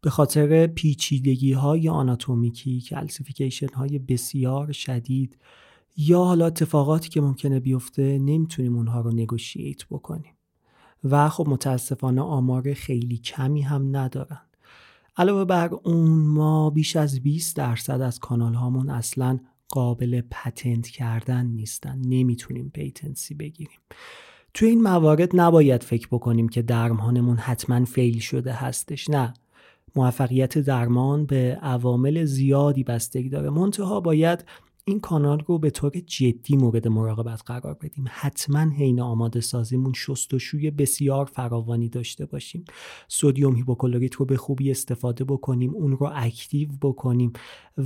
به 0.00 0.10
خاطر 0.10 0.66
پیچیدگی 0.66 1.52
های 1.52 1.88
آناتومیکی 1.88 2.80
calcification 2.80 3.68
های 3.74 3.98
بسیار 3.98 4.72
شدید 4.72 5.36
یا 5.96 6.24
حالا 6.24 6.46
اتفاقاتی 6.46 7.08
که 7.08 7.20
ممکنه 7.20 7.60
بیفته 7.60 8.18
نمی‌تونیم 8.18 8.76
اونها 8.76 9.00
رو 9.00 9.12
negotiate 9.12 9.84
بکنیم. 9.86 10.34
و 11.04 11.28
خب 11.28 11.48
متاسفانه 11.48 12.20
آمار 12.20 12.74
خیلی 12.74 13.18
کمی 13.18 13.62
هم 13.62 13.96
ندارن. 13.96 14.42
علاوه 15.16 15.44
بر 15.44 15.74
اون 15.74 16.10
ما 16.10 16.70
بیش 16.70 16.96
از 16.96 17.20
20 17.20 17.56
درصد 17.56 18.00
از 18.00 18.18
کانال 18.18 18.54
هامون 18.54 18.90
اصلا 18.90 19.38
قابل 19.68 20.20
patent 20.30 20.88
کردن 20.88 21.46
نیستن. 21.46 21.98
نمی‌تونیم 22.04 22.70
patency 22.74 23.34
بگیریم. 23.34 23.78
تو 24.54 24.66
این 24.66 24.82
موارد 24.82 25.30
نباید 25.34 25.82
فکر 25.82 26.08
بکنیم 26.10 26.48
که 26.48 26.62
درمانمون 26.62 27.36
حتما 27.36 27.84
fail 27.84 28.18
شده 28.18 28.52
هستش. 28.52 29.10
نه. 29.10 29.34
موفقیت 29.96 30.58
درمان 30.58 31.26
به 31.26 31.58
عوامل 31.62 32.24
زیادی 32.24 32.84
بستگی 32.84 33.28
داره. 33.28 33.50
منتها 33.50 34.00
باید 34.00 34.44
این 34.84 35.00
کانال 35.00 35.42
رو 35.46 35.58
به 35.58 35.70
طور 35.70 35.90
جدی 35.90 36.56
مورد 36.56 36.88
مراقبت 36.88 37.42
قرار 37.46 37.74
بدیم. 37.74 38.04
حتما 38.08 38.70
حین 38.70 39.00
آماده 39.00 39.40
سازیمون 39.40 39.92
شستشوی 39.92 40.70
بسیار 40.70 41.24
فراوانی 41.24 41.88
داشته 41.88 42.26
باشیم. 42.26 42.64
sodium 43.08 43.56
hypochlorite 43.56 44.14
رو 44.14 44.26
به 44.26 44.36
خوبی 44.36 44.70
استفاده 44.70 45.24
بکنیم 45.24 45.74
اون 45.74 45.92
رو 45.92 46.10
active 46.14 46.68
بکنیم 46.82 47.32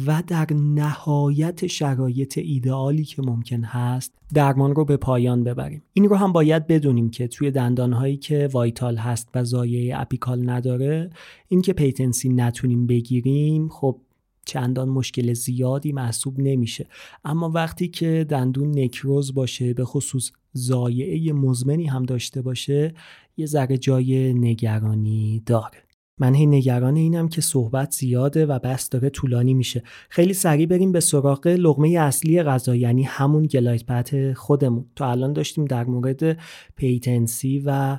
و 0.07 0.23
در 0.27 0.47
نهایت 0.53 1.67
شرایط 1.67 2.39
ایدئالی 2.39 3.05
که 3.05 3.23
ممکن 3.23 3.65
هست 3.65 4.13
درمان 4.35 4.75
رو 4.75 4.85
به 4.85 4.97
پایان 4.97 5.45
ببریم. 5.45 5.83
این 5.93 6.05
رو 6.05 6.17
هم 6.17 6.33
باید 6.33 6.67
بدونیم 6.67 7.11
که 7.11 7.29
توی 7.29 7.51
دندانهایی 7.51 8.17
که 8.17 8.49
vital 8.53 8.97
هست 8.97 9.29
و 9.35 9.45
ضایعه 9.45 10.01
apical 10.01 10.51
نداره 10.51 11.11
این 11.49 11.63
که 11.63 11.73
patency 11.73 12.29
نتونیم 12.29 12.87
بگیریم 12.87 13.69
خب 13.69 14.01
چندان 14.47 14.89
مشکل 14.89 15.33
زیادی 15.33 15.93
محسوب 15.93 16.41
نمیشه. 16.41 16.87
اما 17.25 17.51
وقتی 17.51 17.89
که 17.89 18.27
دندون 18.29 18.79
نکروز 18.79 19.35
باشه 19.35 19.75
به 19.75 19.85
خصوص 19.85 20.31
ضایعه 20.53 21.33
مزمنی 21.33 21.87
هم 21.87 22.03
داشته 22.03 22.43
باشه 22.43 22.95
یه 23.37 23.47
ذره 23.47 23.79
جای 23.79 24.35
نگرانی 24.35 25.43
داره. 25.47 25.87
من 26.19 26.35
هی 26.35 26.47
نگران 26.47 26.97
اینم 26.97 27.29
که 27.29 27.41
صحبت 27.41 27.91
زیاده 27.91 28.47
و 28.47 28.59
بس 28.59 28.89
داره 28.89 29.11
طولانی 29.11 29.55
میشه. 29.55 29.83
خیلی 30.09 30.33
سریع 30.33 30.67
بریم 30.67 30.93
به 30.93 31.01
سراغ 31.01 31.47
لقمه 31.47 31.89
اصلی 31.89 32.43
غذا 32.43 32.77
یعنی 32.77 33.03
همون 33.03 33.43
glide 33.43 33.85
path 33.87 34.33
خودمون. 34.33 34.85
تا 34.97 35.11
الان 35.11 35.33
داشتیم 35.33 35.65
در 35.65 35.85
مورد 35.85 36.39
patency 36.77 37.63
و 37.67 37.99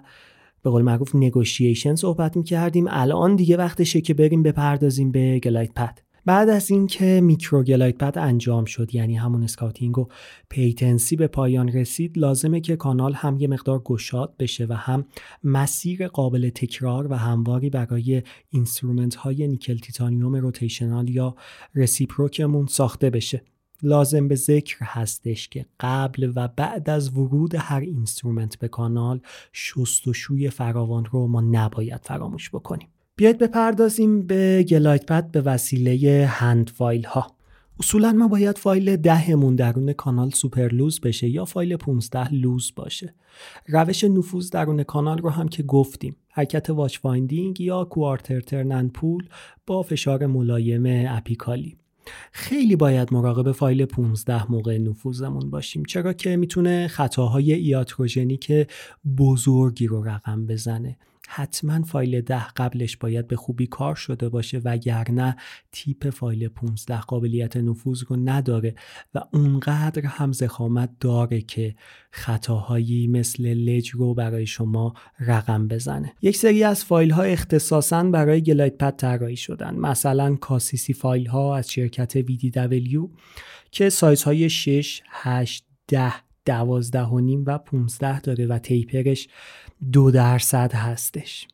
به 0.64 0.70
قول 0.70 0.82
معروف 0.82 1.16
negotiation 1.16 1.96
صحبت 1.96 2.38
می‌کردیم. 2.38 2.86
الان 2.90 3.36
دیگه 3.36 3.58
وقتشه 3.58 4.02
که 4.02 4.14
بریم 4.14 4.44
بپردازیم 4.44 5.12
به 5.12 5.40
glide 5.40 5.74
path 5.74 6.07
بعد 6.28 6.50
از 6.50 6.72
اینکه 6.72 7.22
micro 7.24 7.61
glide 7.61 7.98
path 7.98 8.18
انجام 8.18 8.66
شد 8.66 8.96
یعنی 8.96 9.16
همون 9.16 9.44
scouting 9.44 9.98
و 9.98 10.08
patency 10.50 11.16
به 11.16 11.28
پایان 11.28 11.68
رسید 11.70 12.18
لازمه 12.18 12.62
که 12.62 12.76
کانال 12.76 13.14
هم 13.14 13.38
یه 13.40 13.48
مقدار 13.48 13.80
گشاد 13.80 14.38
بشه 14.40 14.66
و 14.70 14.74
هم 14.74 15.06
مسیر 15.44 16.08
قابل 16.08 16.50
تکرار 16.50 17.12
و 17.12 17.16
همواری 17.16 17.70
برای 17.70 18.24
instrument 18.50 19.16
های 19.16 19.48
nickel 19.48 19.78
titanium 19.78 20.36
rotational 20.36 21.10
یا 21.10 21.36
reciproc 21.76 22.41
مون 22.41 22.66
ساخته 22.66 23.10
بشه. 23.10 23.44
لازم 23.82 24.28
به 24.28 24.36
ذکر 24.36 24.78
هستش 24.82 25.50
که 25.50 25.66
قبل 25.80 26.32
و 26.36 26.48
بعد 26.48 26.90
از 26.90 27.18
ورود 27.18 27.56
هر 27.56 27.80
instrument 27.80 28.60
به 28.60 28.68
کانال 28.68 29.22
شستشوی 29.54 30.50
فراوان 30.50 31.06
رو 31.06 31.28
ما 31.28 31.42
نباید 31.42 32.02
فراموش 32.04 32.50
بکنیم. 32.50 32.88
بیاید 33.18 33.38
بپردازیم 33.38 34.28
به 34.28 34.66
glide 34.70 35.06
path 35.06 35.32
به 35.32 35.42
وسیله 35.42 36.26
hand 36.26 36.70
file 36.70 37.04
ها 37.04 37.28
اصولا 37.80 38.12
ما 38.12 38.28
باید 38.28 38.58
فایل 38.58 38.96
دهمون 38.96 39.56
درون 39.56 39.94
کانال 39.94 40.30
super 40.30 40.68
loose 40.68 41.00
بشه 41.02 41.30
یا 41.30 41.46
فایل 41.46 41.76
15 41.76 42.34
loose 42.34 42.74
باشه. 42.76 43.14
روش 43.68 44.04
نفوذ 44.04 44.50
درون 44.50 44.84
کانال 44.84 45.18
رو 45.18 45.30
هم 45.30 45.48
که 45.48 45.64
گفتیم. 45.64 46.16
حرکت 46.30 46.70
watch 46.70 47.00
winding 47.00 47.62
یا 47.62 47.84
quarter 47.84 48.42
turn 48.42 48.69
and 48.69 48.90
pull 48.90 49.28
با 49.68 49.82
فشار 49.82 50.26
ملایم 50.26 50.84
اپیکالی. 51.18 51.78
خیلی 52.32 52.76
باید 52.76 53.14
مراقب 53.14 53.52
فایل 53.52 53.86
15 53.86 54.52
موقع 54.52 54.78
نفوذمون 54.78 55.50
باشیم 55.50 55.84
چرا 55.86 56.14
که 56.14 56.38
می‌تونه 56.38 56.88
خطاهای 56.88 57.54
ایاتروژنیک 57.54 58.68
بزرگی 59.18 59.88
رو 59.88 60.04
رقم 60.04 60.46
بزنه. 60.46 60.98
حتما 61.30 61.84
فایل 61.84 62.22
ده 62.22 62.48
قبلش 62.48 62.98
باید 62.98 63.28
به 63.28 63.36
خوبی 63.36 63.68
کار 63.68 63.96
شده 63.96 64.30
باشه 64.30 64.58
وگرنه 64.58 65.36
تیپ 65.72 66.10
فایل 66.10 66.48
15 66.48 67.00
قابلیت 67.02 67.58
نفوذ 67.58 68.04
رو 68.08 68.16
نداره 68.16 68.76
و 69.16 69.22
اونقدر 69.34 70.06
هم 70.06 70.32
زخامت 70.32 70.90
داره 71.00 71.42
که 71.42 71.76
خطاهایی 72.12 73.08
مثل 73.08 73.54
لج 73.54 73.90
رو 73.90 74.14
برای 74.14 74.46
شما 74.46 74.94
رقم 75.20 75.68
بزنه. 75.68 76.14
یک 76.22 76.38
سری 76.38 76.64
از 76.64 76.86
فایل 76.86 77.12
ها 77.12 77.24
اختصاصا 77.24 78.04
برای 78.04 78.42
glide 78.42 78.78
path 78.78 78.96
طراحی 78.96 79.36
شدن. 79.38 79.76
مثلا 79.76 80.36
کاسیسی 80.36 80.94
فایل 80.94 81.28
ها 81.28 81.58
از 81.58 81.72
شرکت 81.72 82.22
VDW 82.22 83.10
که 83.72 83.90
سایز 83.90 84.24
های 84.24 84.50
6 84.50 85.02
8 85.08 85.66
10 85.88 86.14
12 86.46 87.02
و 87.02 87.20
نیم 87.20 87.44
و 87.48 87.58
15 87.58 88.22
داره 88.22 88.48
و 88.48 88.60
taper 88.60 89.09
ش 89.09 89.28
دو 89.92 90.12
درصد 90.12 90.74
هستش. 90.74 91.48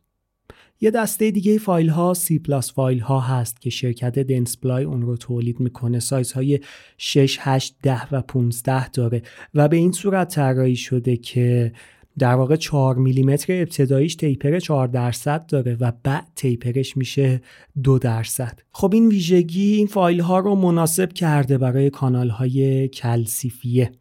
یه 0.82 0.92
دسته 0.92 1.32
دیگه 1.32 1.58
فایل 1.58 1.90
ها 1.90 2.14
C 2.14 2.40
plus 2.40 2.74
فایل 2.74 3.00
ها 3.00 3.20
هست 3.20 3.62
که 3.62 3.70
شرکت 3.70 4.20
Dentsply 4.20 4.84
اون 4.84 5.02
رو 5.02 5.18
تولید 5.18 5.60
می‌کنه. 5.60 6.00
سایز 6.00 6.32
های 6.32 6.60
6, 6.98 7.38
8, 7.42 7.76
10 7.82 8.08
و 8.12 8.22
15 8.22 8.90
داره 8.90 9.22
و 9.54 9.68
به 9.68 9.78
این 9.78 9.92
صورت 9.92 10.36
طراحی 10.36 10.76
شده 10.76 11.18
که 11.18 11.74
در 12.20 12.36
واقع 12.36 12.56
4 12.56 12.96
میلیمتر 12.96 13.54
ابتداییش 13.54 14.16
تیپر 14.16 14.60
4 14.60 14.88
درصد 14.88 15.46
داره 15.46 15.78
و 15.80 15.92
بعد 16.04 16.28
تیپرش 16.36 16.98
میشه 16.98 17.42
2 17.84 18.00
درصد. 18.00 18.60
خب 18.72 18.94
این 18.94 19.08
ویژگی 19.08 19.74
این 19.74 19.88
فایل 19.88 20.20
ها 20.20 20.40
رو 20.40 20.56
مناسب 20.56 21.14
کرده 21.14 21.58
برای 21.58 21.90
کانال 21.90 22.30
های 22.30 22.88
کلسیفیه. 22.88 23.92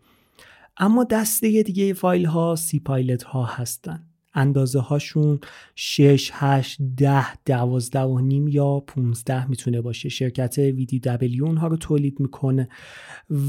اما 0.76 1.04
دسته 1.04 1.62
دیگه 1.62 1.92
فایل 1.92 2.24
ها 2.24 2.56
سی 2.56 2.80
پایلت 2.80 3.22
ها 3.22 3.44
هستن. 3.44 4.11
اندازه 4.34 4.80
هاشون 4.80 5.40
6, 5.74 6.30
8, 6.34 6.82
10, 6.96 7.24
12 7.44 8.00
و 8.00 8.18
نیم 8.18 8.48
یا 8.48 8.80
15 8.80 9.48
می‌تونه 9.48 9.80
باشه. 9.80 10.08
شرکت 10.08 10.70
VDW 10.70 11.40
اونها 11.42 11.66
رو 11.66 11.76
تولید 11.76 12.20
می‌کنه 12.20 12.68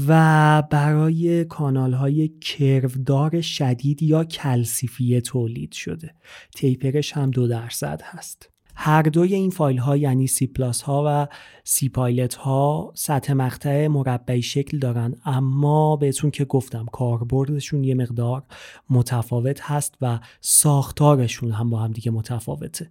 و 0.08 0.62
برای 0.70 1.44
کانال 1.44 1.92
های 1.92 2.28
curve 2.40 3.11
دار 3.11 3.40
شدید 3.40 4.02
یا 4.02 4.24
calcified 4.24 5.20
تولید 5.20 5.72
شده. 5.72 6.14
taper 6.54 6.95
ش 6.95 7.12
هم 7.12 7.30
دو 7.30 7.48
درصد 7.48 8.00
هست. 8.04 8.53
هر 8.76 9.02
دوی 9.02 9.34
این 9.34 9.50
فایل 9.50 9.78
ها 9.78 9.96
یعنی 9.96 10.26
C 10.26 10.46
plus 10.46 10.82
ها 10.82 11.04
و 11.06 11.28
C-Pilot 11.64 12.34
ها 12.34 12.92
سطح 12.94 13.32
مقطع 13.32 13.86
مربعی 13.86 14.42
شکل 14.42 14.78
دارن. 14.78 15.14
اما 15.24 15.96
بهتون 15.96 16.30
که 16.30 16.44
گفتم 16.44 16.86
کاربردشون 16.92 17.84
یه 17.84 17.94
مقدار 17.94 18.42
متفاوت 18.90 19.60
هست 19.62 19.94
و 20.00 20.20
ساختارشون 20.40 21.50
هم 21.50 21.70
با 21.70 21.78
هم 21.78 21.92
دیگه 21.92 22.10
متفاوته. 22.10 22.90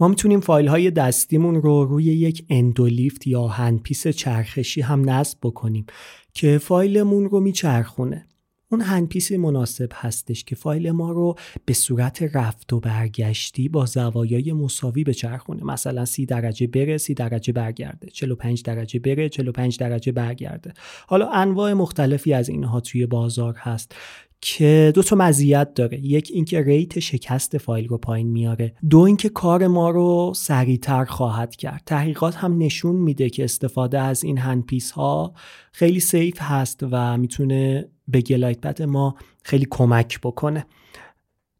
ما 0.00 0.08
می‌تونیم 0.08 0.40
فایل 0.40 0.68
های 0.68 0.90
دستیمون 0.90 1.54
رو 1.54 1.84
روی 1.84 2.04
یک 2.04 2.46
Endo 2.50 2.88
Lift 2.88 3.26
یا 3.26 3.46
handpiece 3.46 4.08
چرخشی 4.08 4.80
هم 4.80 5.10
نصب 5.10 5.38
بکنیم 5.42 5.86
که 6.34 6.58
فایلمون 6.58 7.28
رو 7.28 7.40
میچرخونه. 7.40 8.26
اون 8.70 8.80
handpiece 8.80 9.32
مناسب 9.32 9.88
هستش 9.94 10.44
که 10.44 10.56
فایل 10.56 10.90
ما 10.90 11.12
رو 11.12 11.34
به 11.64 11.72
صورت 11.72 12.22
رفت 12.36 12.72
و 12.72 12.80
برگشتی 12.80 13.68
با 13.68 13.86
زوایای 13.86 14.52
مساوی 14.52 15.04
بچرخونه. 15.04 15.64
مثلا 15.64 16.04
سی 16.04 16.26
درجه 16.26 16.66
بره 16.66 16.98
سی 16.98 17.14
درجه 17.14 17.52
برگرده. 17.52 18.08
45 18.08 18.62
درجه 18.62 18.98
بره 18.98 19.28
45 19.28 19.78
درجه 19.78 20.12
برگرده. 20.12 20.72
حالا 21.08 21.28
انواع 21.30 21.72
مختلفی 21.72 22.32
از 22.32 22.48
اینها 22.48 22.80
توی 22.80 23.06
بازار 23.06 23.54
هست 23.58 23.94
که 24.40 24.92
دو 24.94 25.02
تا 25.02 25.16
مزیت 25.16 25.74
داره. 25.74 26.06
یک 26.06 26.30
اینکه 26.34 26.62
rate 26.62 26.98
شکست 26.98 27.58
فایل 27.58 27.88
رو 27.88 27.98
پایین 27.98 28.28
میاره. 28.28 28.74
دو 28.90 28.98
اینکه 28.98 29.28
کار 29.28 29.66
ما 29.66 29.90
رو 29.90 30.32
سریعتر 30.36 31.04
خواهد 31.04 31.56
کرد. 31.56 31.82
تحقیقات 31.86 32.36
هم 32.36 32.58
نشون 32.58 32.96
میده 32.96 33.30
که 33.30 33.44
استفاده 33.44 34.00
از 34.00 34.24
این 34.24 34.38
handpiece 34.38 34.90
ها 34.90 35.34
خیلی 35.72 36.00
safe 36.00 36.36
هست 36.40 36.80
و 36.90 37.18
می‌تونه 37.18 37.88
به 38.08 38.20
glide 38.20 38.60
path 38.60 38.82
ما 38.82 39.14
خیلی 39.42 39.66
کمک 39.70 40.20
بکنه. 40.20 40.66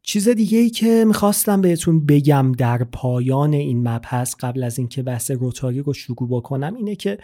چیز 0.01 0.29
دیگه 0.29 0.57
ای 0.57 0.69
که 0.69 1.05
می‌خواستم 1.07 1.61
بهتون 1.61 2.05
بگم 2.05 2.51
در 2.51 2.83
پایان 2.83 3.53
این 3.53 3.87
مبحث 3.87 4.35
قبل 4.39 4.63
از 4.63 4.79
اینکه 4.79 5.03
بحث 5.03 5.31
rotary 5.31 5.79
رو 5.79 5.93
شروع 5.93 6.29
بکنم 6.29 6.75
اینه 6.75 6.95
که 6.95 7.17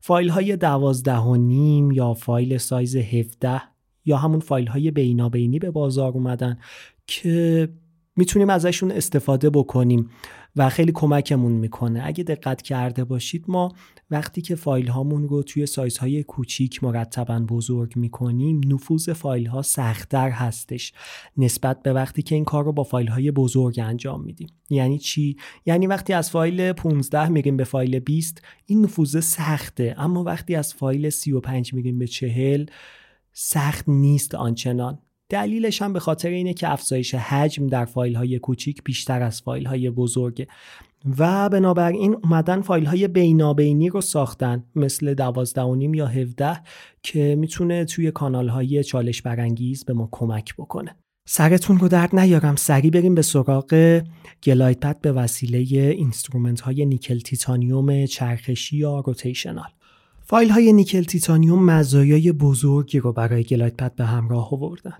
فایل 0.00 0.28
های 0.28 0.56
دوازده 0.56 1.16
و 1.16 1.36
نیم 1.36 1.90
یا 1.90 2.14
فایل 2.14 2.58
سایز 2.58 2.96
17 2.96 3.62
یا 4.04 4.16
همون 4.16 4.40
فایل 4.40 4.66
های 4.66 4.90
بینابینی 4.90 5.58
به 5.58 5.70
بازار 5.70 6.12
اومدن 6.12 6.58
که 7.06 7.68
می‌تونیم 8.16 8.50
ازشون 8.50 8.90
استفاده 8.90 9.50
بکنیم. 9.50 10.10
و 10.56 10.68
خیلی 10.68 10.92
کمکمون 10.92 11.52
می‌کنه. 11.52 12.02
اگه 12.04 12.24
دقت 12.24 12.62
کرده 12.62 13.04
باشید 13.04 13.44
ما 13.48 13.72
وقتی 14.10 14.40
که 14.40 14.54
فایل 14.54 14.88
هامون 14.88 15.28
رو 15.28 15.42
توی 15.42 15.66
سایز 15.66 15.98
های 15.98 16.22
کوچیک 16.22 16.84
مرتبا 16.84 17.38
بزرگ 17.38 17.96
می‌کنیم 17.96 18.60
نفوذ 18.66 19.10
فایل 19.10 19.46
ها 19.46 19.62
سختتر 19.62 20.30
هستش 20.30 20.92
نسبت 21.36 21.82
به 21.82 21.92
وقتی 21.92 22.22
که 22.22 22.34
این 22.34 22.44
کار 22.44 22.64
رو 22.64 22.72
با 22.72 22.82
فایل 22.82 23.08
های 23.08 23.30
بزرگ 23.30 23.80
انجام 23.82 24.22
میدیم. 24.22 24.48
یعنی 24.70 24.98
چی؟ 24.98 25.36
یعنی 25.66 25.86
وقتی 25.86 26.12
از 26.12 26.30
فایل 26.30 26.72
15 26.72 27.28
میریم 27.28 27.56
به 27.56 27.64
فایل 27.64 27.98
20 27.98 28.42
این 28.66 28.84
نفوذ 28.84 29.20
سخته. 29.20 29.94
اما 29.98 30.24
وقتی 30.24 30.54
از 30.54 30.74
فایل 30.74 31.10
35 31.10 31.74
میریم 31.74 31.98
به 31.98 32.06
40 32.06 32.66
سخت 33.32 33.88
نیست 33.88 34.34
آنچنان. 34.34 34.98
دلیلش 35.28 35.82
هم 35.82 35.92
به 35.92 36.00
خاطر 36.00 36.28
اینه 36.28 36.54
که 36.54 36.72
افزایش 36.72 37.14
حجم 37.14 37.66
در 37.66 37.84
فایل 37.84 38.14
های 38.14 38.38
کوچیک 38.38 38.82
بیشتر 38.84 39.22
از 39.22 39.42
فایل 39.42 39.66
های 39.66 39.90
بزرگه. 39.90 40.46
و 41.18 41.48
بنابراین 41.48 42.16
اومدن 42.22 42.60
فایل 42.60 42.84
های 42.84 43.08
بینابینی 43.08 43.88
رو 43.88 44.00
ساختن 44.00 44.64
مثل 44.76 45.14
12 45.14 45.96
یا 45.96 46.06
17 46.06 46.60
که 47.02 47.36
می‌تونه 47.36 47.84
توی 47.84 48.10
کانال 48.10 48.48
های 48.48 48.84
چالش 48.84 49.22
برانگیز 49.22 49.84
به 49.84 49.92
ما 49.92 50.08
کمک 50.12 50.54
بکنه. 50.56 50.96
سرتون 51.28 51.78
رو 51.78 51.88
درد 51.88 52.16
نیارم. 52.16 52.56
سریع 52.56 52.90
بریم 52.90 53.14
به 53.14 53.22
سراغ 53.22 54.00
glide 54.42 54.80
path 54.80 55.00
به 55.00 55.12
وسیله 55.12 55.58
instrument 55.80 56.60
های 56.60 56.86
nickel 56.86 57.18
titanium 57.18 58.06
چرخشی 58.06 58.76
یا 58.76 59.00
rotational. 59.00 59.70
فایل 60.26 60.50
های 60.50 60.72
nickel 60.72 61.02
titanium 61.02 61.64
مزایای 61.64 62.32
بزرگی 62.32 62.98
رو 62.98 63.12
برای 63.12 63.44
glide 63.44 63.76
path 63.76 63.94
به 63.94 64.04
همراه 64.04 64.52
آوردن. 64.52 64.98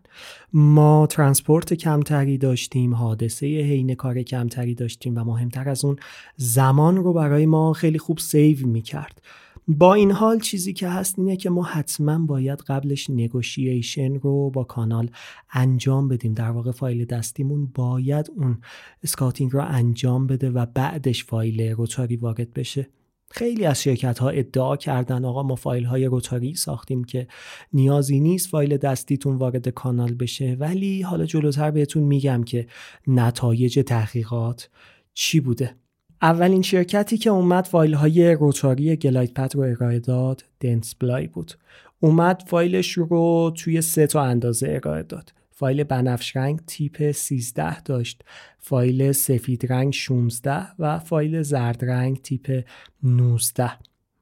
ما 0.53 1.07
transport 1.07 1.75
کمتری 1.75 2.39
داشتیم 2.39 2.95
حادثه 2.95 3.47
حین 3.47 3.95
کار 3.95 4.23
کمتری 4.23 4.75
داشتیم 4.75 5.19
و 5.19 5.25
مهمتر 5.25 5.69
از 5.69 5.85
اون 5.85 5.97
زمان 6.37 6.97
رو 6.97 7.13
برای 7.13 7.47
ما 7.47 7.73
خیلی 7.73 7.99
خوب 7.99 8.19
save 8.19 8.67
می‌کرد. 8.67 9.23
با 9.69 9.95
این 9.95 10.11
حال 10.11 10.41
چیزی 10.41 10.73
که 10.73 10.89
هست 10.89 11.19
اینه 11.19 11.37
که 11.37 11.51
ما 11.51 11.63
حتما 11.63 12.19
باید 12.27 12.61
قبلش 12.61 13.11
negotiation 13.11 14.15
رو 14.15 14.51
با 14.51 14.65
کانال 14.65 15.11
انجام 15.53 16.09
بدیم. 16.09 16.33
در 16.33 16.51
واقع 16.51 16.71
فایل 16.71 17.05
دستیمون 17.05 17.67
باید 17.75 18.31
اون 18.37 18.59
scouting 19.03 19.53
رو 19.53 19.65
انجام 19.69 20.27
بده 20.27 20.51
و 20.51 20.67
بعدش 20.67 21.25
فایل 21.25 21.71
rotary 21.71 22.17
وارد 22.17 22.53
بشه. 22.53 22.89
خیلی 23.31 23.65
از 23.65 23.83
شرکت 23.83 24.19
ها 24.19 24.29
ادعا 24.29 24.77
کردن 24.77 25.25
آقا 25.25 25.43
ما 25.43 25.55
فایل 25.55 25.85
های 25.85 26.05
rotary 26.05 26.55
ساختیم 26.55 27.05
که 27.05 27.27
نیازی 27.73 28.21
نیست 28.21 28.49
فایل 28.49 28.77
دستیتون 28.77 29.37
وارد 29.37 29.69
کانال 29.69 30.15
بشه. 30.15 30.57
ولی 30.61 31.03
حالا 31.03 31.27
جلوتر 31.27 31.71
بهتون 31.71 32.03
میگم 32.03 32.43
که 32.43 32.67
نتایج 33.07 33.83
تحقیقات 33.87 34.71
چی 35.15 35.41
بوده؟ 35.41 35.77
اولین 36.23 36.63
شرکتی 36.63 37.19
که 37.19 37.31
اومد 37.31 37.65
فایل 37.65 37.95
های 37.95 38.35
rotary 38.35 38.97
glide 38.97 39.35
path 39.35 39.55
رو 39.55 39.61
ارائه 39.61 39.99
داد 39.99 40.45
Dentsply 40.61 41.27
بود. 41.27 41.53
اومد 42.01 42.43
فایلش 42.47 42.93
رو 42.93 43.53
توی 43.57 43.81
سه 43.81 44.07
تا 44.07 44.23
اندازه 44.23 44.81
ارائه 44.85 45.03
داد. 45.03 45.33
فایل 45.55 45.85
بنفش 45.85 46.37
رنگ 46.37 46.61
tip 46.67 47.11
13 47.11 47.81
داشت 47.81 48.23
فایل 48.59 49.13
سفید 49.13 49.73
رنگ 49.73 49.93
16 49.93 50.67
و 50.79 50.99
فایل 50.99 51.43
زرد 51.43 51.85
رنگ 51.85 52.23
tip 52.23 52.65
19 53.03 53.71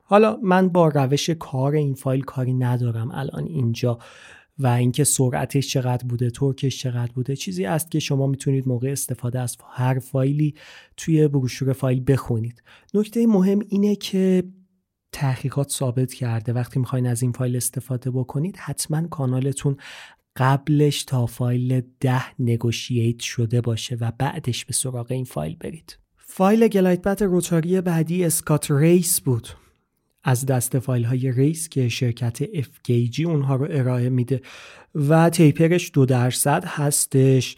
حالا 0.03 0.39
من 0.43 0.69
با 0.69 0.89
روش 0.89 1.31
کار 1.31 1.75
این 1.75 1.95
فایل 1.95 2.23
کاری 2.23 2.55
ندارم 2.55 3.11
الان 3.11 3.45
اینجا 3.45 3.99
و 4.59 4.67
اینکه 4.67 5.05
سرعتش 5.05 5.69
چقدر 5.69 6.07
بوده 6.07 6.31
torque 6.31 6.67
ش 6.67 6.79
چقدر 6.79 7.13
بوده 7.13 7.37
چیزی 7.37 7.65
است 7.67 7.91
که 7.91 7.99
شما 7.99 8.27
می‌تونید 8.27 8.69
موقع 8.69 8.93
استفاده 8.93 9.41
از 9.41 9.57
هر 9.71 9.99
فایلی 9.99 10.55
توی 10.97 11.29
بروشور 11.29 11.73
فایل 11.73 12.03
بخونید. 12.07 12.63
نکته 12.95 13.27
مهم 13.27 13.59
اینه 13.69 13.97
که 13.97 14.45
تحقیقات 15.13 15.71
ثابت 15.71 16.15
کرده. 16.15 16.53
وقتی 16.53 16.79
می‌خواین 16.79 17.07
از 17.07 17.23
این 17.23 17.33
فایل 17.33 17.57
استفاده 17.57 18.11
بکنید 18.11 18.57
حتما 18.57 19.09
کانالتون 19.09 19.77
قبلش 20.37 21.05
تا 21.05 21.27
فایل 21.27 21.83
ده 22.01 22.41
negotiate 22.41 23.21
شده 23.21 23.61
باشه 23.61 23.97
و 24.01 24.13
بعدش 24.19 24.65
به 24.65 24.73
سراغ 24.73 25.07
این 25.11 25.25
فایل 25.25 25.57
برید. 25.61 25.99
فایل 26.17 26.69
glide 26.69 27.23
rotary 27.23 27.81
بعدی 27.81 28.25
Scout 28.25 28.71
RaCe 28.71 29.21
بود. 29.21 29.49
از 30.25 30.47
دسته 30.47 30.79
فایل 30.79 31.05
های 31.05 31.33
RaCe 31.33 31.69
که 31.69 31.89
شرکت 31.89 32.45
FKG 32.45 33.21
اونها 33.21 33.57
رو 33.57 33.69
ارائه 33.71 34.09
میده 34.09 34.41
و 34.95 35.31
taper 35.31 35.73
ش 35.73 35.91
دو 35.95 36.07
درصد 36.07 36.65
هستش. 36.67 37.57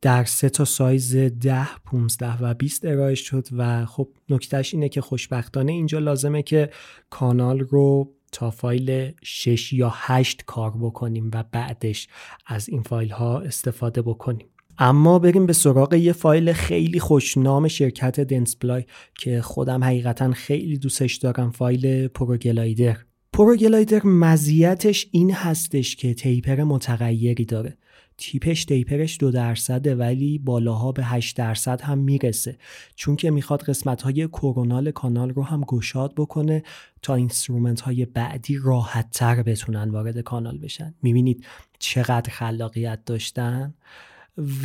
در 0.00 0.24
سه 0.24 0.48
تا 0.48 0.64
سایز 0.64 1.16
10, 1.16 1.66
15 1.84 2.42
و 2.42 2.54
20 2.54 2.84
ارائه 2.84 3.14
شد 3.14 3.48
و 3.52 3.86
خب 3.86 4.08
نکتهش 4.28 4.74
اینه 4.74 4.88
که 4.88 5.00
خوشبختانه 5.00 5.72
اینجا 5.72 5.98
لازمه 5.98 6.42
که 6.42 6.70
کانال 7.10 7.60
رو 7.60 8.12
تا 8.34 8.50
فایل 8.50 9.12
6 9.22 9.72
یا 9.72 9.92
8 9.94 10.44
کار 10.46 10.70
بکنیم 10.80 11.30
و 11.34 11.44
بعدش 11.52 12.08
از 12.46 12.68
این 12.68 12.82
فایل 12.82 13.10
ها 13.10 13.40
استفاده 13.40 14.02
بکنیم. 14.02 14.46
اما 14.78 15.18
بریم 15.18 15.46
به 15.46 15.52
سراغ 15.52 15.94
یه 15.94 16.12
فایل 16.12 16.52
خیلی 16.52 17.00
خوشنام 17.00 17.68
شرکت 17.68 18.20
Dentsply 18.20 18.84
که 19.18 19.42
خودم 19.42 19.84
حقیقتا 19.84 20.32
خیلی 20.32 20.78
دوستش 20.78 21.16
دارم 21.16 21.50
فایل 21.50 22.08
ProGlider. 22.08 22.96
ProGlider 23.32 24.06
مزیتش 24.06 25.06
این 25.10 25.32
هستش 25.32 25.96
که 25.96 26.14
taper 26.14 26.62
متغیری 26.62 27.44
داره. 27.44 27.78
tip 28.18 28.46
ش 28.46 28.64
taper 28.64 29.01
ش 29.01 29.16
دو 29.20 29.30
درصده 29.30 29.94
ولی 29.94 30.38
بالاها 30.38 30.92
به 30.92 31.04
8 31.04 31.36
درصد 31.36 31.80
هم 31.80 31.98
می‌رسه. 31.98 32.58
چون 32.94 33.16
که 33.16 33.30
می‌خواد 33.30 33.62
قسمت 33.62 34.02
های 34.02 34.26
coronal 34.26 34.90
کانال 34.90 35.30
رو 35.30 35.42
هم 35.42 35.60
گشاد 35.60 36.14
بکنه 36.16 36.62
تا 37.02 37.14
instrument 37.14 37.80
های 37.80 38.04
بعدی 38.04 38.58
راحت 38.62 39.10
تر 39.10 39.42
بتونن 39.42 39.90
وارد 39.90 40.20
کانال 40.20 40.58
بشن. 40.58 40.94
می‌بینید 41.02 41.46
چقدر 41.78 42.30
خلاقیت 42.30 43.04
داشتن. 43.04 43.74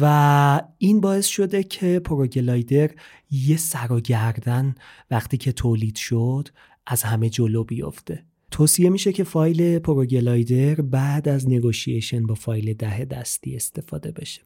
و 0.01 0.62
این 0.77 1.01
باعث 1.01 1.27
شده 1.27 1.63
که 1.63 1.99
ProGlider 1.99 2.89
یه 3.31 3.57
سر 3.57 3.91
و 3.91 3.99
گردن 3.99 4.75
وقتی 5.12 5.38
که 5.38 5.51
تولید 5.51 5.95
شد 5.95 6.47
از 6.88 7.03
همه 7.03 7.29
جلو 7.29 7.63
بیفته. 7.63 8.29
توصیه 8.51 8.89
میشه 8.89 9.13
که 9.13 9.23
فایل 9.23 9.79
ProGlider 9.80 10.82
بعد 10.81 11.29
از 11.29 11.49
negotiation 11.49 12.25
با 12.25 12.35
فایل 12.35 12.73
ده 12.73 13.05
دستی 13.05 13.55
استفاده 13.55 14.12
بشه. 14.12 14.41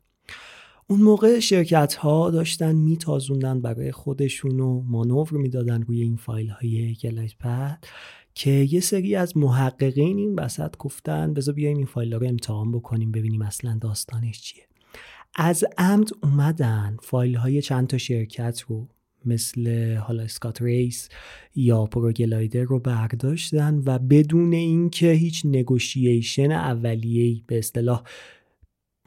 اون 0.87 1.01
موقع 1.01 1.39
شرکت 1.39 1.95
ها 1.95 2.31
داشتن 2.31 2.75
میتازوندن 2.75 3.61
برای 3.61 3.91
خودشون 3.91 4.59
و 4.59 4.81
مانور 4.81 5.29
می‌دادن 5.31 5.81
روی 5.81 6.01
این 6.01 6.15
فایل 6.15 6.49
های 6.49 6.95
glide 7.03 7.38
path 7.39 7.86
که 8.35 8.49
یه 8.49 8.79
سری 8.79 9.15
از 9.15 9.37
محققین 9.37 10.17
این 10.17 10.35
وسط 10.35 10.77
گفتن 10.77 11.33
بذار 11.33 11.55
بیایم 11.55 11.77
این 11.77 11.85
فایل 11.85 12.13
رو 12.13 12.27
امتحان 12.27 12.71
بکنیم 12.71 13.11
ببینیم 13.11 13.41
اصلا 13.41 13.77
داستانش 13.81 14.41
چیه. 14.41 14.63
از 15.35 15.65
عمد 15.77 16.09
اومدن 16.23 16.97
فایل 17.01 17.35
های 17.35 17.61
چند 17.61 17.87
تا 17.87 17.97
شرکت 17.97 18.61
رو 18.67 18.87
مثل 19.25 19.95
حالا 19.95 20.23
Scout 20.23 20.62
RaCe 20.62 21.10
یا 21.55 21.86
ProGlider 21.86 22.62
رو 22.62 22.79
برداشتن 22.79 23.81
و 23.86 23.99
بدون 23.99 24.53
اینکه 24.53 25.12
هیچ 25.12 25.45
negotiation 25.45 26.51
اولیه‌ای 26.51 27.43
به 27.47 27.57
اصطلاح 27.57 28.03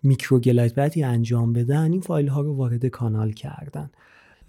micro 0.02 0.50
glide 0.50 0.98
انجام 0.98 1.52
بدن 1.52 1.92
این 1.92 2.00
فایل 2.00 2.28
ها 2.28 2.40
رو 2.40 2.56
وارد 2.56 2.86
کانال 2.86 3.32
کردن. 3.32 3.90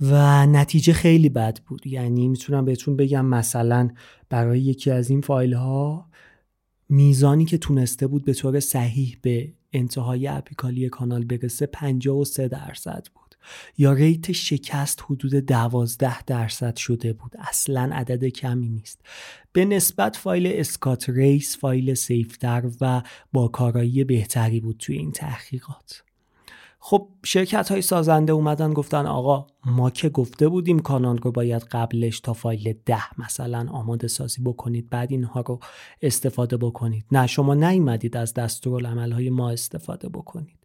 و 0.02 0.46
نتیجه 0.46 0.94
خیلی 0.94 1.30
بد 1.30 1.60
بود. 1.68 1.88
یعنی 1.88 2.28
می‌تونم 2.28 2.66
بهتون 2.66 2.98
بگم 2.98 3.26
مثلا 3.26 3.90
برای 4.30 4.60
یکی 4.60 4.92
از 4.92 5.10
این 5.10 5.22
فایل 5.22 5.54
ها 5.54 6.10
میزانی 6.90 7.46
که 7.46 7.58
تونسته 7.58 8.08
بود 8.08 8.26
به 8.26 8.34
طور 8.34 8.60
صحیح 8.60 9.18
به 9.22 9.54
انتهای 9.74 10.28
apical 10.28 10.81
ی 10.81 10.90
کانال 10.90 11.24
برسه 11.24 11.66
53 11.66 12.48
درصد 12.48 13.08
بود. 13.16 13.27
یا 13.78 13.94
rate 13.94 14.32
شکست 14.32 15.04
حدود 15.06 15.34
12 15.34 16.24
درصد 16.24 16.76
شده 16.76 17.14
بود. 17.14 17.36
اصلا 17.40 17.90
عدد 17.94 18.26
کمی 18.26 18.70
نیست. 18.70 19.02
به 19.52 19.66
نسبت 19.66 20.16
فایل 20.16 20.48
Scout 20.48 21.10
RaCe 21.10 21.58
فایل 21.58 21.94
safe 21.94 22.46
تر 22.46 22.72
و 22.82 23.02
با 23.34 23.48
کارایی 23.48 24.04
بهتری 24.04 24.60
بود 24.60 24.78
توی 24.78 24.98
این 24.98 25.12
تحقیقات. 25.12 26.04
خب 26.80 27.10
شرکت 27.26 27.72
های 27.72 27.82
سازنده 27.82 28.34
اومدن 28.34 28.74
گفتن 28.74 29.06
آقا 29.06 29.48
ما 29.66 29.90
که 29.90 30.10
گفته 30.10 30.48
بودیم 30.50 30.80
کانال 30.80 31.18
رو 31.18 31.32
باید 31.32 31.64
قبلش 31.64 32.20
تا 32.20 32.34
فایل 32.34 32.74
ده 32.86 33.20
مثلا 33.22 33.68
آماده 33.72 34.08
سازی 34.08 34.42
بکنید 34.42 34.90
بعد 34.90 35.12
اینها 35.12 35.42
رو 35.42 35.60
استفاده 36.02 36.58
بکنید. 36.58 37.06
نه 37.12 37.28
شما 37.28 37.54
نیومدید 37.54 38.18
از 38.18 38.34
دستورالعمل 38.34 39.12
های 39.12 39.30
ما 39.30 39.50
استفاده 39.50 40.10
بکنید. 40.10 40.57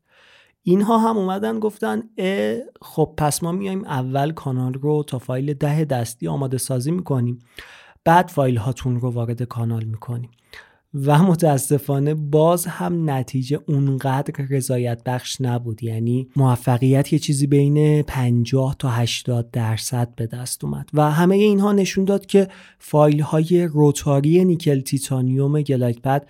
اینها 0.62 0.98
هم 0.98 1.16
اومدن 1.16 1.58
گفتن 1.58 2.02
اه 2.18 2.56
خب 2.82 3.14
پس 3.16 3.42
ما 3.42 3.52
میایم 3.52 3.84
اول 3.84 4.32
کانال 4.32 4.74
رو 4.74 5.04
تا 5.06 5.18
فایل 5.18 5.54
ده 5.54 5.84
دستی 5.84 6.28
آماده 6.28 6.58
سازی 6.58 6.90
می‌کنیم 6.90 7.38
بعد 8.04 8.28
فایل 8.28 8.56
هاتون 8.56 9.00
رو 9.00 9.10
وارد 9.10 9.42
کانال 9.42 9.84
می‌کنیم. 9.84 10.30
و 10.94 11.22
متاسفانه 11.22 12.14
باز 12.14 12.66
هم 12.66 13.10
نتیجه 13.10 13.60
اونقدر 13.68 14.44
رضایت 14.50 15.04
بخش 15.04 15.40
نبود. 15.40 15.82
یعنی 15.82 16.28
موفقیت 16.36 17.12
یه 17.12 17.18
چیزی 17.18 17.46
بین 17.46 18.02
50 18.02 18.76
تا 18.78 18.88
80 18.88 19.50
درصد 19.50 20.14
به 20.16 20.26
دست 20.26 20.64
اومد. 20.64 20.88
و 20.94 21.10
همه 21.10 21.34
اینها 21.34 21.72
نشون 21.72 22.04
داد 22.04 22.26
که 22.26 22.48
فایل 22.78 23.20
های 23.20 23.64
rotary 23.64 24.44
نیکل 24.44 24.80
تیتانیوم 24.80 25.62
glide 25.62 26.22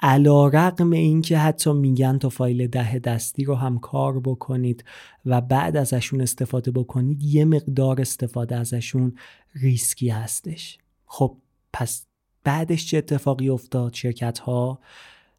علی‌رغم 0.00 0.90
این 0.90 1.22
که 1.22 1.38
حتی 1.38 1.72
میگن 1.72 2.18
تا 2.18 2.28
فایل 2.28 2.66
ده 2.66 2.98
دستی 2.98 3.44
رو 3.44 3.54
هم 3.54 3.78
کار 3.78 4.20
بکنید 4.20 4.84
و 5.26 5.40
بعد 5.40 5.76
ازشون 5.76 6.20
استفاده 6.20 6.70
بکنید 6.70 7.22
یه 7.22 7.44
مقدار 7.44 8.00
استفاده 8.00 8.56
ازشون 8.56 9.16
ریسکی 9.54 10.08
هستش. 10.08 10.78
خب 11.06 11.36
پس 11.72 12.06
بعدش 12.44 12.86
چه 12.86 12.98
اتفاقی 12.98 13.48
افتاد؟ 13.48 13.94
شرکت 13.94 14.38
ها 14.38 14.78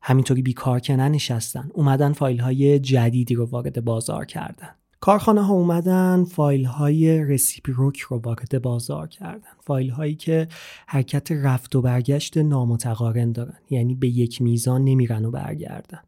همینطوری 0.02 0.42
بیکار 0.42 0.80
که 0.80 0.96
ننشستن 0.96 1.70
اومدن 1.74 2.14
فایل 2.14 2.40
های 2.40 2.80
جدیدی 2.80 3.36
رو 3.36 3.46
وارد 3.46 3.86
بازار 3.86 4.26
کردن. 4.26 4.76
کارخانه 5.00 5.42
ها 5.42 5.54
اومدن 5.54 6.24
فایل 6.24 6.66
های 6.66 7.24
Reciproc 7.24 8.00
رو 8.00 8.18
وارد 8.18 8.62
بازار 8.62 9.08
کردن. 9.08 9.50
فایل 9.60 9.90
هایی 9.90 10.16
که 10.16 10.48
حرکت 10.88 11.32
رفت 11.32 11.76
و 11.76 11.82
برگشت 11.82 12.38
نامتقارن 12.38 13.32
دارن. 13.32 13.58
یعنی 13.70 13.96
به 13.96 14.08
یک 14.08 14.42
میزان 14.42 14.84
نمیرن 14.84 15.26
و 15.26 15.32
برگردن. 15.32 16.02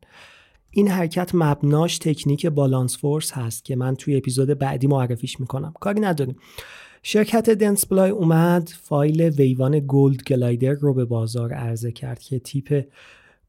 این 0.72 0.88
حرکت 0.88 1.32
مبناش 1.34 1.98
تکنیک 1.98 2.46
بالانس 2.46 2.98
فورس 2.98 3.32
هست 3.32 3.66
که 3.66 3.76
من 3.76 3.96
توی 3.96 4.18
اپیزود 4.18 4.50
بعدی 4.50 4.88
معرفیش 4.88 5.40
می‌کنم. 5.40 5.74
کاری 5.80 6.00
نداریم. 6.00 6.36
شرکت 7.04 7.50
دنسپلای 7.50 8.10
اومد 8.10 8.74
فایل 8.82 9.22
ویوان 9.22 9.80
گولد 9.80 10.24
گلایدر 10.24 10.72
رو 10.72 10.94
به 10.94 11.06
بازار 11.06 11.54
عرضه 11.54 11.92
کرد 11.92 12.20
که 12.20 12.40
تیپ 12.40 12.86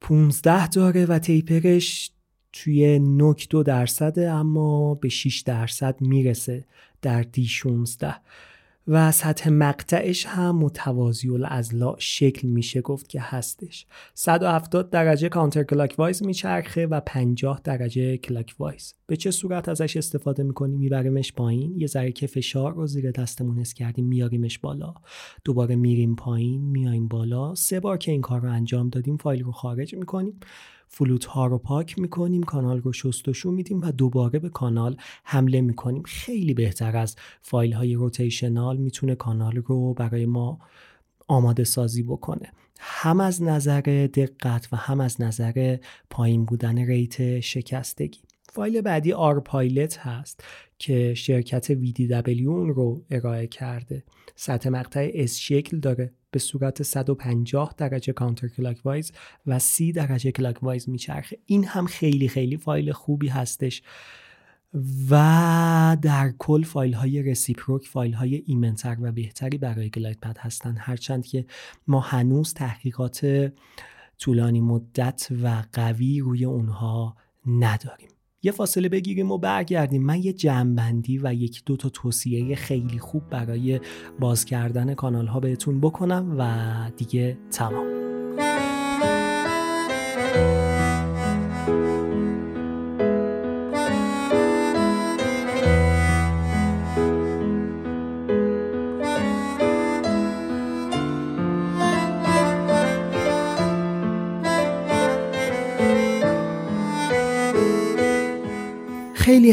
15 0.00 0.68
داره 0.68 1.06
و 1.06 1.18
تیپرش 1.18 2.10
توی 2.52 2.98
نوک 2.98 3.48
دو 3.48 3.62
درصده 3.62 4.30
اما 4.30 4.94
به 4.94 5.08
6 5.08 5.40
درصد 5.40 6.00
می‌رسه 6.00 6.64
در 7.02 7.22
D 7.22 7.46
16 7.46 8.14
و 8.88 9.12
سطح 9.12 9.50
مقطعش 9.50 10.26
هم 10.26 10.56
متوازی‌الاضلاع 10.56 11.94
شکل 11.98 12.48
میشه 12.48 12.80
گفت 12.80 13.08
که 13.08 13.20
هستش. 13.20 13.86
170 14.14 14.90
درجه 14.90 15.28
counter 15.28 15.62
clockwise 15.62 16.22
میچرخه 16.22 16.86
و 16.86 17.00
50 17.00 17.60
درجه 17.64 18.16
clockwise 18.16 18.94
به 19.06 19.16
چه 19.16 19.30
صورت 19.30 19.68
ازش 19.68 19.96
استفاده 19.96 20.42
می‌کنیم؟ 20.42 20.78
میبریمش 20.78 21.32
پایین. 21.32 21.74
یه 21.76 21.86
ذره 21.86 22.12
که 22.12 22.26
فشار 22.26 22.74
رو 22.74 22.86
زیر 22.86 23.10
دستمون 23.10 23.58
حس 23.58 23.74
کردیم 23.74 24.06
میاریمش 24.06 24.58
بالا. 24.58 24.94
دوباره 25.44 25.76
میریم 25.76 26.16
پایین 26.16 26.62
میایم 26.62 27.08
بالا. 27.08 27.54
سه 27.54 27.80
بار 27.80 27.98
که 27.98 28.12
این 28.12 28.20
کار 28.20 28.40
رو 28.40 28.50
انجام 28.52 28.88
دادیم 28.88 29.16
فایل 29.16 29.42
رو 29.42 29.52
خارج 29.52 29.94
می‌کنیم. 29.94 30.40
flute 30.92 31.24
ها 31.24 31.46
رو 31.46 31.58
پاک 31.58 31.98
می‌کنیم 31.98 32.42
کانال 32.42 32.80
رو 32.80 32.92
شستشو 32.92 33.50
میدیم 33.50 33.80
و 33.82 33.90
دوباره 33.92 34.38
به 34.38 34.48
کانال 34.48 34.96
حمله 35.24 35.60
می‌کنیم. 35.60 36.02
خیلی 36.02 36.54
بهتر 36.54 36.96
از 36.96 37.16
فایل 37.40 37.72
های 37.72 37.94
rotational 37.94 38.76
می‌تونه 38.76 39.14
کانال 39.14 39.56
رو 39.56 39.94
برای 39.94 40.26
ما 40.26 40.58
آماده 41.28 41.64
سازی 41.64 42.02
بکنه. 42.02 42.52
هم 42.78 43.20
از 43.20 43.42
نظر 43.42 43.80
دقت 44.14 44.68
و 44.72 44.76
هم 44.76 45.00
از 45.00 45.20
نظر 45.20 45.76
پایین 46.10 46.44
بودن 46.44 46.78
rate 46.78 47.40
شکستگی. 47.40 48.20
فایل 48.52 48.80
بعدی 48.80 49.12
R-Pilot 49.12 49.98
هست 49.98 50.44
که 50.78 51.14
شرکت 51.14 51.74
VDW 51.74 52.46
اون 52.46 52.68
رو 52.68 53.04
ارائه 53.10 53.46
کرده. 53.46 54.04
سطح 54.36 54.68
مقطع 54.68 55.26
S 55.26 55.30
شکل 55.30 55.80
داره. 55.80 56.12
به 56.30 56.38
صورت 56.38 56.82
150 56.82 57.74
درجه 57.76 58.12
counter 58.12 58.48
clockwise 58.48 59.12
و 59.46 59.58
30 59.58 59.92
درجه 59.92 60.32
clockwise 60.32 60.88
میچرخه. 60.88 61.38
این 61.46 61.64
هم 61.64 61.86
خیلی 61.86 62.28
خیلی 62.28 62.56
فایل 62.56 62.92
خوبی 62.92 63.28
هستش 63.28 63.82
و 65.10 65.96
در 66.02 66.32
کل 66.38 66.62
فایل 66.62 66.92
های 66.92 67.22
رسیپروک 67.22 67.86
فایل 67.86 68.12
های 68.12 68.42
ایمنتر 68.46 68.96
و 69.00 69.12
بهتری 69.12 69.58
برای 69.58 69.90
گلایت 69.90 70.20
پد 70.20 70.36
هستن. 70.38 70.76
هرچند 70.78 71.26
که 71.26 71.46
ما 71.86 72.00
هنوز 72.00 72.54
تحقیقات 72.54 73.50
طولانی 74.18 74.60
مدت 74.60 75.28
و 75.42 75.62
قوی 75.72 76.20
روی 76.20 76.44
اونها 76.44 77.16
نداریم. 77.46 78.09
یه 78.42 78.52
فاصله 78.52 78.88
بگیریم 78.88 79.30
و 79.30 79.38
برگردیم. 79.38 80.02
من 80.02 80.22
یه 80.22 80.32
جمعبندی 80.32 81.18
و 81.18 81.34
یک 81.34 81.62
دو 81.66 81.76
تا 81.76 81.88
توصیه 81.88 82.54
خیلی 82.56 82.98
خوب 82.98 83.28
برای 83.30 83.80
باز 84.20 84.44
کردن 84.44 84.94
کانال 84.94 85.26
ها 85.26 85.40
بهتون 85.40 85.80
بکنم 85.80 86.36
و 86.38 86.90
دیگه 86.96 87.38
تمام. 87.50 87.99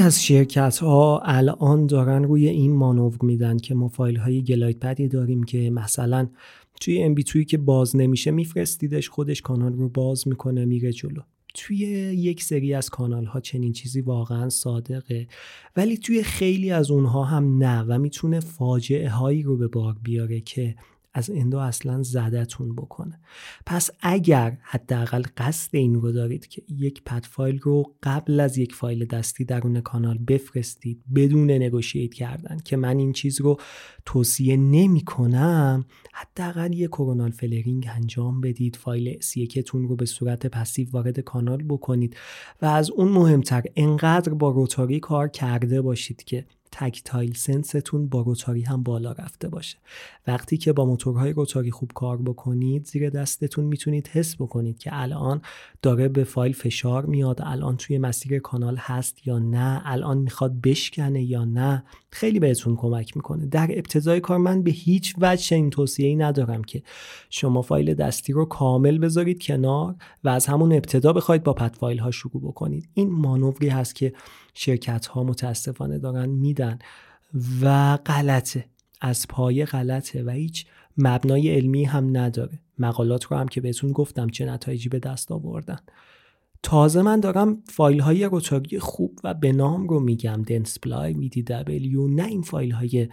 از 0.08 0.24
شرکت 0.24 0.78
ها 0.78 1.22
الان 1.26 1.86
دارن 1.86 2.24
روی 2.24 2.48
این 2.48 2.76
مانور 2.76 3.18
میدن 3.22 3.58
که 3.58 3.76
ما 3.76 3.88
فایل 3.88 4.18
های 4.18 4.44
glide 4.44 4.80
path 4.80 5.02
ی 5.02 5.08
داریم 5.08 5.44
که 5.44 5.70
مثلا 5.70 6.28
توی 6.82 7.04
MB 7.04 7.24
که 7.24 7.58
باز 7.58 7.96
نمیشه 7.96 8.32
میفرستیدش 8.32 9.10
خودش 9.10 9.42
کانال 9.42 9.74
رو 9.74 9.90
باز 9.90 10.28
می‌کنه 10.28 10.66
میره 10.66 10.94
جلو. 10.94 11.22
توی 11.54 11.78
یک 11.78 12.44
سری 12.44 12.74
از 12.74 12.90
کانال 12.90 13.26
ها 13.26 13.40
چنین 13.40 13.74
چیزی 13.74 14.02
واقعا 14.02 14.50
صادقه. 14.50 15.28
ولی 15.76 15.98
توی 15.98 16.24
خیلی 16.24 16.72
از 16.72 16.92
اونها 16.92 17.24
هم 17.24 17.58
نه 17.58 17.82
و 17.82 18.00
می‌تونه 18.00 18.40
فاجعه 18.40 19.10
هایی 19.10 19.44
رو 19.44 19.58
به 19.58 19.68
بار 19.68 19.96
بیاره 20.04 20.42
که 20.42 20.76
از 21.18 21.30
endo 21.30 21.58
اصلا 21.58 22.04
زدتون 22.04 22.76
بکنه. 22.76 23.20
پس 23.66 23.90
اگر 24.02 24.58
حداقل 24.62 25.24
قصد 25.38 25.76
این 25.76 25.96
رو 25.96 26.12
دارید 26.12 26.48
که 26.48 26.62
یک 26.70 27.04
path 27.04 27.26
file 27.26 27.60
رو 27.60 27.96
قبل 28.04 28.40
از 28.40 28.58
یک 28.58 28.76
فایل 28.76 29.06
دستی 29.06 29.46
درون 29.46 29.82
کانال 29.82 30.18
بفرستید 30.18 31.04
بدون 31.16 31.52
negotiate 31.52 32.14
کردن 32.14 32.58
که 32.66 32.78
من 32.78 32.98
این 32.98 33.14
چیز 33.14 33.42
رو 33.42 33.58
توصیه 34.06 34.58
نمی 34.58 35.02
کنم 35.02 35.86
حداقل 36.14 36.74
یک 36.74 36.90
coronal 36.90 37.32
flaring 37.32 37.90
انجام 37.96 38.42
بدید 38.42 38.76
فایل 38.76 39.22
six 39.22 39.55
تون 39.55 39.88
رو 39.88 39.96
به 39.96 40.06
صورت 40.06 40.48
passive 40.48 40.88
وارد 40.92 41.20
کانال 41.20 41.64
بکنید 41.64 42.18
و 42.62 42.66
از 42.66 42.92
اون 42.92 43.12
مهمتر 43.12 43.64
انقدر 43.76 44.34
با 44.34 44.50
rotary 44.50 45.00
کار 45.00 45.28
کرده 45.28 45.82
باشید 45.82 46.24
که 46.24 46.46
tactile 46.72 47.34
sense 47.34 47.80
تون 47.80 48.08
با 48.08 48.22
rotary 48.22 48.62
هم 48.62 48.84
بالا 48.84 49.12
رفته 49.12 49.50
باشه. 49.50 49.78
وقتی 50.28 50.58
که 50.58 50.74
با 50.74 50.86
موتورهای 50.86 51.34
rotary 51.34 51.72
خوب 51.72 51.92
کار 51.96 52.18
بکنید 52.18 52.86
زیر 52.86 53.10
دستتون 53.10 53.66
می‌تونید 53.66 54.08
حس 54.08 54.36
بکنید 54.36 54.78
که 54.78 54.90
الان 54.94 55.42
داره 55.82 56.08
به 56.08 56.24
فایل 56.24 56.54
فشار 56.54 57.06
میاد 57.06 57.42
الان 57.44 57.78
توی 57.78 57.98
مسیر 57.98 58.40
کانال 58.40 58.76
هست 58.78 59.28
یا 59.28 59.40
نه 59.40 59.82
الان 59.86 60.18
می‌خواد 60.18 60.62
بشکنه 60.62 61.24
یا 61.24 61.46
نه 61.46 61.84
خیلی 62.12 62.40
بهتون 62.40 62.76
کمک 62.76 63.18
می‌کنه. 63.18 63.46
در 63.46 63.68
ابتدای 63.72 64.20
کار 64.20 64.38
من 64.38 64.64
به 64.64 64.72
هیچ 64.72 65.16
وجه 65.18 65.56
این 65.56 65.70
توصیه 65.70 66.08
ای 66.08 66.16
ندارم 66.16 66.64
که 66.64 66.84
شما 67.30 67.62
فایل 67.62 67.94
دستی 67.94 68.34
رو 68.34 68.46
کامل 68.46 68.98
بذارید 68.98 69.44
کنار 69.44 69.96
و 70.24 70.30
از 70.30 70.46
همون 70.46 70.72
ابتدا 70.72 71.14
بخواید 71.14 71.44
با 71.44 71.54
path 71.54 71.76
file 71.76 72.00
ها 72.00 72.12
شروع 72.12 72.42
بکنید. 72.42 72.90
این 72.94 73.12
مانوری 73.12 73.70
هست 73.70 73.96
که 73.96 74.14
شرکت 74.58 75.06
ها 75.06 75.24
متاسفانه 75.24 76.00
دارن 76.00 76.30
میدن 76.30 76.80
و 77.62 77.98
غلطه. 77.98 78.66
از 79.02 79.26
پایه 79.30 79.66
غلطه 79.66 80.24
و 80.24 80.30
هیچ 80.30 80.66
مبنای 80.98 81.50
علمی 81.50 81.84
هم 81.84 82.18
نداره. 82.18 82.60
مقالات 82.80 83.24
رو 83.24 83.38
هم 83.38 83.48
که 83.48 83.62
بهتون 83.62 83.92
گفتم 83.92 84.30
چه 84.30 84.46
نتایجی 84.46 84.90
به 84.90 85.00
دست 85.00 85.32
آوردن. 85.32 85.80
تازه 86.64 87.02
من 87.02 87.20
دارم 87.20 87.64
فایل 87.66 88.00
های 88.00 88.26
rotary 88.26 88.80
خوب 88.80 89.20
و 89.24 89.34
بنام 89.34 89.88
رو 89.88 90.00
میگم. 90.00 90.42
Dentsply 90.42 91.14
VDW 91.14 92.08
نه 92.08 92.26
این 92.26 92.42
فایل 92.42 92.72
های 92.72 93.08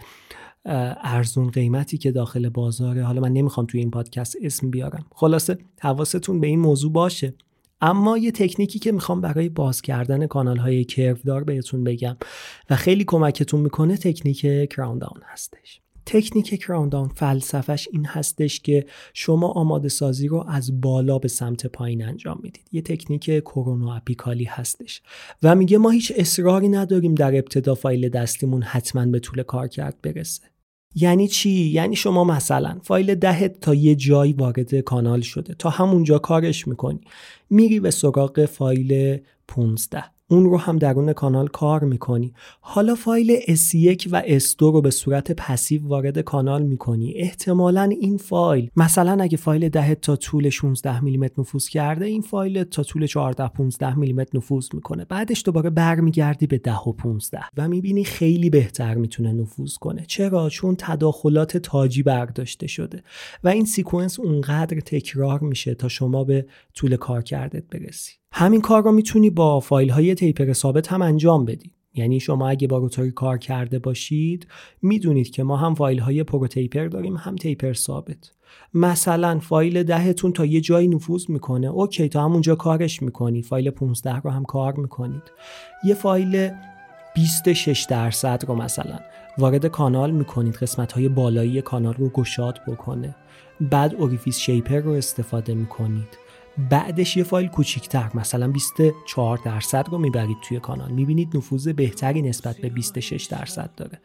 ارزون 0.65 1.49
قیمتی 1.49 1.97
که 1.97 2.11
داخل 2.11 2.49
بازاره. 2.49 3.03
حالا 3.03 3.21
من 3.21 3.33
نمی‌خوام 3.33 3.65
توی 3.65 3.79
این 3.79 3.91
پادکست 3.91 4.35
اسم 4.41 4.69
بیارم. 4.69 5.05
خلاصه 5.11 5.57
حواستون 5.81 6.39
به 6.39 6.47
این 6.47 6.59
موضوع 6.59 6.91
باشه. 6.91 7.33
اما 7.81 8.17
یه 8.17 8.31
تکنیکی 8.31 8.79
که 8.79 8.91
می‌خوام 8.91 9.21
برای 9.21 9.49
باز 9.49 9.81
کردن 9.81 10.27
کانال 10.27 10.57
های 10.57 10.85
بهتون 11.45 11.83
بگم 11.83 12.17
و 12.69 12.75
خیلی 12.75 13.03
کمکتون 13.03 13.61
می‌کنه 13.61 13.97
تکنیک 13.97 14.69
کراون 14.69 14.97
داون 14.97 15.21
هستش. 15.25 15.81
تکنیک 16.05 16.59
کراون 16.59 16.89
داون 16.89 17.07
فلسفش 17.07 17.87
این 17.91 18.05
هستش 18.05 18.59
که 18.59 18.85
شما 19.13 19.47
آماده 19.47 19.89
سازی 19.89 20.27
رو 20.27 20.45
از 20.47 20.81
بالا 20.81 21.19
به 21.19 21.27
سمت 21.27 21.67
پایین 21.67 22.05
انجام 22.05 22.39
می‌دید. 22.43 22.67
یه 22.71 22.81
تکنیک 22.81 23.23
کرونا 23.39 23.95
اپیکالی 23.95 24.43
هستش 24.43 25.01
و 25.43 25.55
میگه 25.55 25.77
ما 25.77 25.89
هیچ 25.89 26.13
اصراری 26.15 26.69
نداریم 26.69 27.15
در 27.15 27.35
ابتدا 27.35 27.75
فایل 27.75 28.09
دستیمون 28.09 28.61
حتما 28.61 29.05
به 29.05 29.19
طول 29.19 29.43
کار 29.43 29.67
کرد 29.67 30.01
برسه. 30.01 30.54
یعنی 30.95 31.27
چی؟ 31.27 31.49
یعنی 31.49 31.95
شما 31.95 32.23
مثلا 32.23 32.77
فایل 32.83 33.15
دهت 33.15 33.59
تا 33.59 33.73
یه 33.73 33.95
جایی 33.95 34.33
وارد 34.33 34.79
کانال 34.79 35.21
شده 35.21 35.55
تا 35.59 35.69
همونجا 35.69 36.19
کارش 36.19 36.67
می‌کنی. 36.67 37.01
میری 37.49 37.79
به 37.79 37.91
سراغ 37.91 38.45
فایل 38.45 39.19
15 39.47 40.03
اون 40.29 40.45
رو 40.45 40.57
هم 40.57 40.77
درون 40.77 41.13
کانال 41.13 41.47
کار 41.47 41.83
می‌کنی. 41.83 42.33
حالا 42.61 42.95
فایل 42.95 43.39
S1 43.39 44.07
و 44.11 44.21
S2 44.21 44.59
رو 44.59 44.81
به 44.81 44.91
صورت 44.91 45.31
passive 45.31 45.87
وارد 45.87 46.19
کانال 46.19 46.63
می‌کنی. 46.63 47.13
احتمالا 47.15 47.83
این 47.83 48.17
فایل 48.17 48.69
مثلا 48.75 49.23
اگه 49.23 49.37
فایل 49.37 49.69
10 49.69 49.95
تا 49.95 50.15
طول 50.15 50.49
16 50.49 51.03
میلیمتر 51.03 51.33
نفوذ 51.37 51.67
کرده 51.67 52.05
این 52.05 52.21
فایل 52.21 52.63
تا 52.63 52.83
طول 52.83 53.07
14 53.07 53.47
15 53.47 53.95
میلیمتر 53.99 54.37
نفوذ 54.37 54.67
می‌کنه. 54.73 55.05
بعدش 55.05 55.43
دوباره 55.45 55.69
برمیگردی 55.69 56.47
به 56.47 56.57
10 56.57 56.75
و 56.75 56.91
15 56.91 57.39
و 57.57 57.67
می‌بینی 57.67 58.03
خیلی 58.03 58.49
بهتر 58.49 58.95
می‌تونه 58.95 59.33
نفوذ 59.33 59.75
کنه. 59.75 60.05
چرا؟ 60.07 60.49
چون 60.49 60.75
تداخلات 60.79 61.57
تاجی 61.57 62.03
برداشته 62.03 62.67
شده 62.67 63.03
و 63.43 63.47
این 63.47 63.65
sequence 63.65 64.19
اونقدر 64.19 64.79
تکرار 64.79 65.39
میشه 65.39 65.75
تا 65.75 65.87
شما 65.87 66.23
به 66.23 66.45
طول 66.73 66.95
کار 66.95 67.21
کردت 67.21 67.63
برسی. 67.69 68.13
همین 68.37 68.61
کار 68.61 68.83
رو 68.83 68.91
می‌تونی 68.91 69.29
با 69.29 69.59
فایل 69.59 69.89
های 69.89 70.15
taper 70.15 70.53
ثابت 70.53 70.87
هم 70.87 71.01
انجام 71.01 71.45
بدی. 71.45 71.71
یعنی 71.93 72.19
شما 72.19 72.49
اگه 72.49 72.67
با 72.67 72.77
rotary 72.77 73.11
کار 73.11 73.37
کرده 73.37 73.79
باشید 73.79 74.47
می‌دونید 74.81 75.29
که 75.29 75.43
ما 75.43 75.57
هم 75.57 75.75
فایل 75.75 75.99
های 75.99 76.23
ProTaper 76.23 76.87
داریم 76.87 77.15
هم 77.15 77.35
taper 77.35 77.73
ثابت. 77.73 78.31
مثلا 78.73 79.39
فایل 79.39 79.83
دهتون 79.83 80.33
تا 80.33 80.45
یه 80.45 80.61
جایی 80.61 80.87
نفوذ 80.87 81.29
می‌کنه. 81.29 81.67
OK 81.67 82.09
تا 82.09 82.23
همونجا 82.23 82.55
کارش 82.55 83.01
می‌کنی. 83.01 83.41
فایل 83.41 83.69
15 83.69 84.15
رو 84.15 84.29
هم 84.29 84.45
کار 84.45 84.73
می‌کنید. 84.73 85.23
یه 85.85 85.93
فایل 85.93 86.49
26 87.15 87.85
درصد 87.89 88.43
رو 88.47 88.55
مثلا 88.55 88.99
وارد 89.37 89.65
کانال 89.65 90.11
می‌کنید. 90.11 90.55
قسمت 90.55 90.91
های 90.91 91.09
بالایی 91.09 91.61
کانال 91.61 91.93
رو 91.93 92.09
گشاد 92.09 92.59
بکنه. 92.67 93.15
بعد 93.61 93.95
orifice 93.95 94.39
shaper 94.39 94.79
رو 94.79 94.91
استفاده 94.91 95.53
می‌کنید. 95.53 96.24
بعدش 96.57 97.17
یه 97.17 97.23
فایل 97.23 97.47
کوچیکتر 97.47 98.11
مثلا 98.13 98.47
24 98.47 99.39
درصد 99.45 99.87
رو 99.91 99.97
می‌برید 99.97 100.37
توی 100.41 100.59
کانال. 100.59 100.91
می‌بینید 100.91 101.37
نفوذ 101.37 101.67
بهتری 101.67 102.21
نسبت 102.21 102.57
به 102.57 102.69
26 102.69 103.25
درصد 103.25 103.69
داره. 103.77 103.99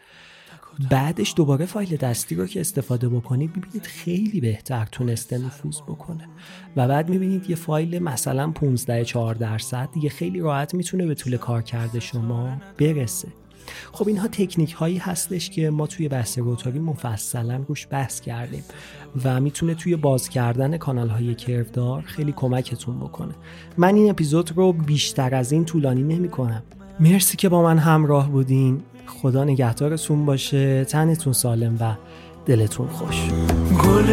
بعدش 0.90 1.34
دوباره 1.36 1.66
فایل 1.66 1.96
دستی 1.96 2.34
رو 2.34 2.46
که 2.46 2.61
استفاده 2.61 3.09
بکنید 3.09 3.57
می‌بینید 3.57 3.86
خیلی 3.86 4.40
بهتر 4.40 4.88
تونسته 4.92 5.38
نفوذ 5.38 5.80
بکنه. 5.80 6.28
و 6.76 6.88
بعد 6.88 7.09
می‌بینید 7.09 7.51
یه 7.51 7.57
فایل 7.57 8.03
مثلا 8.03 8.51
15 8.51 9.05
4 9.05 9.34
درصد 9.34 9.88
دیگه 9.92 10.09
خیلی 10.09 10.40
راحت 10.40 10.74
می‌تونه 10.74 11.07
به 11.07 11.14
طول 11.14 11.36
کار 11.36 11.62
کرده 11.62 12.01
شما 12.01 12.57
برسه. 12.78 13.28
خب 13.93 14.09
اینها 14.09 14.29
تکنیک 14.29 14.73
هایی 14.73 14.99
هستش 14.99 15.51
که 15.51 15.71
ما 15.71 15.87
توی 15.87 16.09
بحث 16.09 16.39
روتاری 16.39 16.79
مفصلا 16.79 17.61
روش 17.69 17.87
بحث 17.91 18.21
کردیم 18.21 18.65
و 19.25 19.41
می‌تونه 19.41 19.75
توی 19.75 19.97
باز 19.97 20.29
کردن 20.29 20.77
کانال 20.77 21.09
های 21.09 21.35
کردار 21.35 22.03
خیلی 22.03 22.33
کمکتون 22.33 22.99
بکنه. 22.99 23.35
من 23.77 23.95
این 23.95 24.11
اپیزود 24.11 24.53
رو 24.57 24.73
بیشتر 24.73 25.35
از 25.35 25.53
این 25.53 25.65
طولانی 25.65 26.03
نمی 26.03 26.29
کنم 26.29 26.63
مرسی 27.01 27.37
که 27.37 27.49
با 27.49 27.63
من 27.63 27.79
همراه 27.79 28.31
بودین. 28.31 28.83
خدا 29.07 29.45
نگهدارتون 29.45 30.27
باشه. 30.27 30.85
تنتون 30.85 31.33
سالم 31.33 31.77
و 31.81 31.95
دلتون 32.47 32.89
خوش. 32.89 33.31
گل 33.85 34.11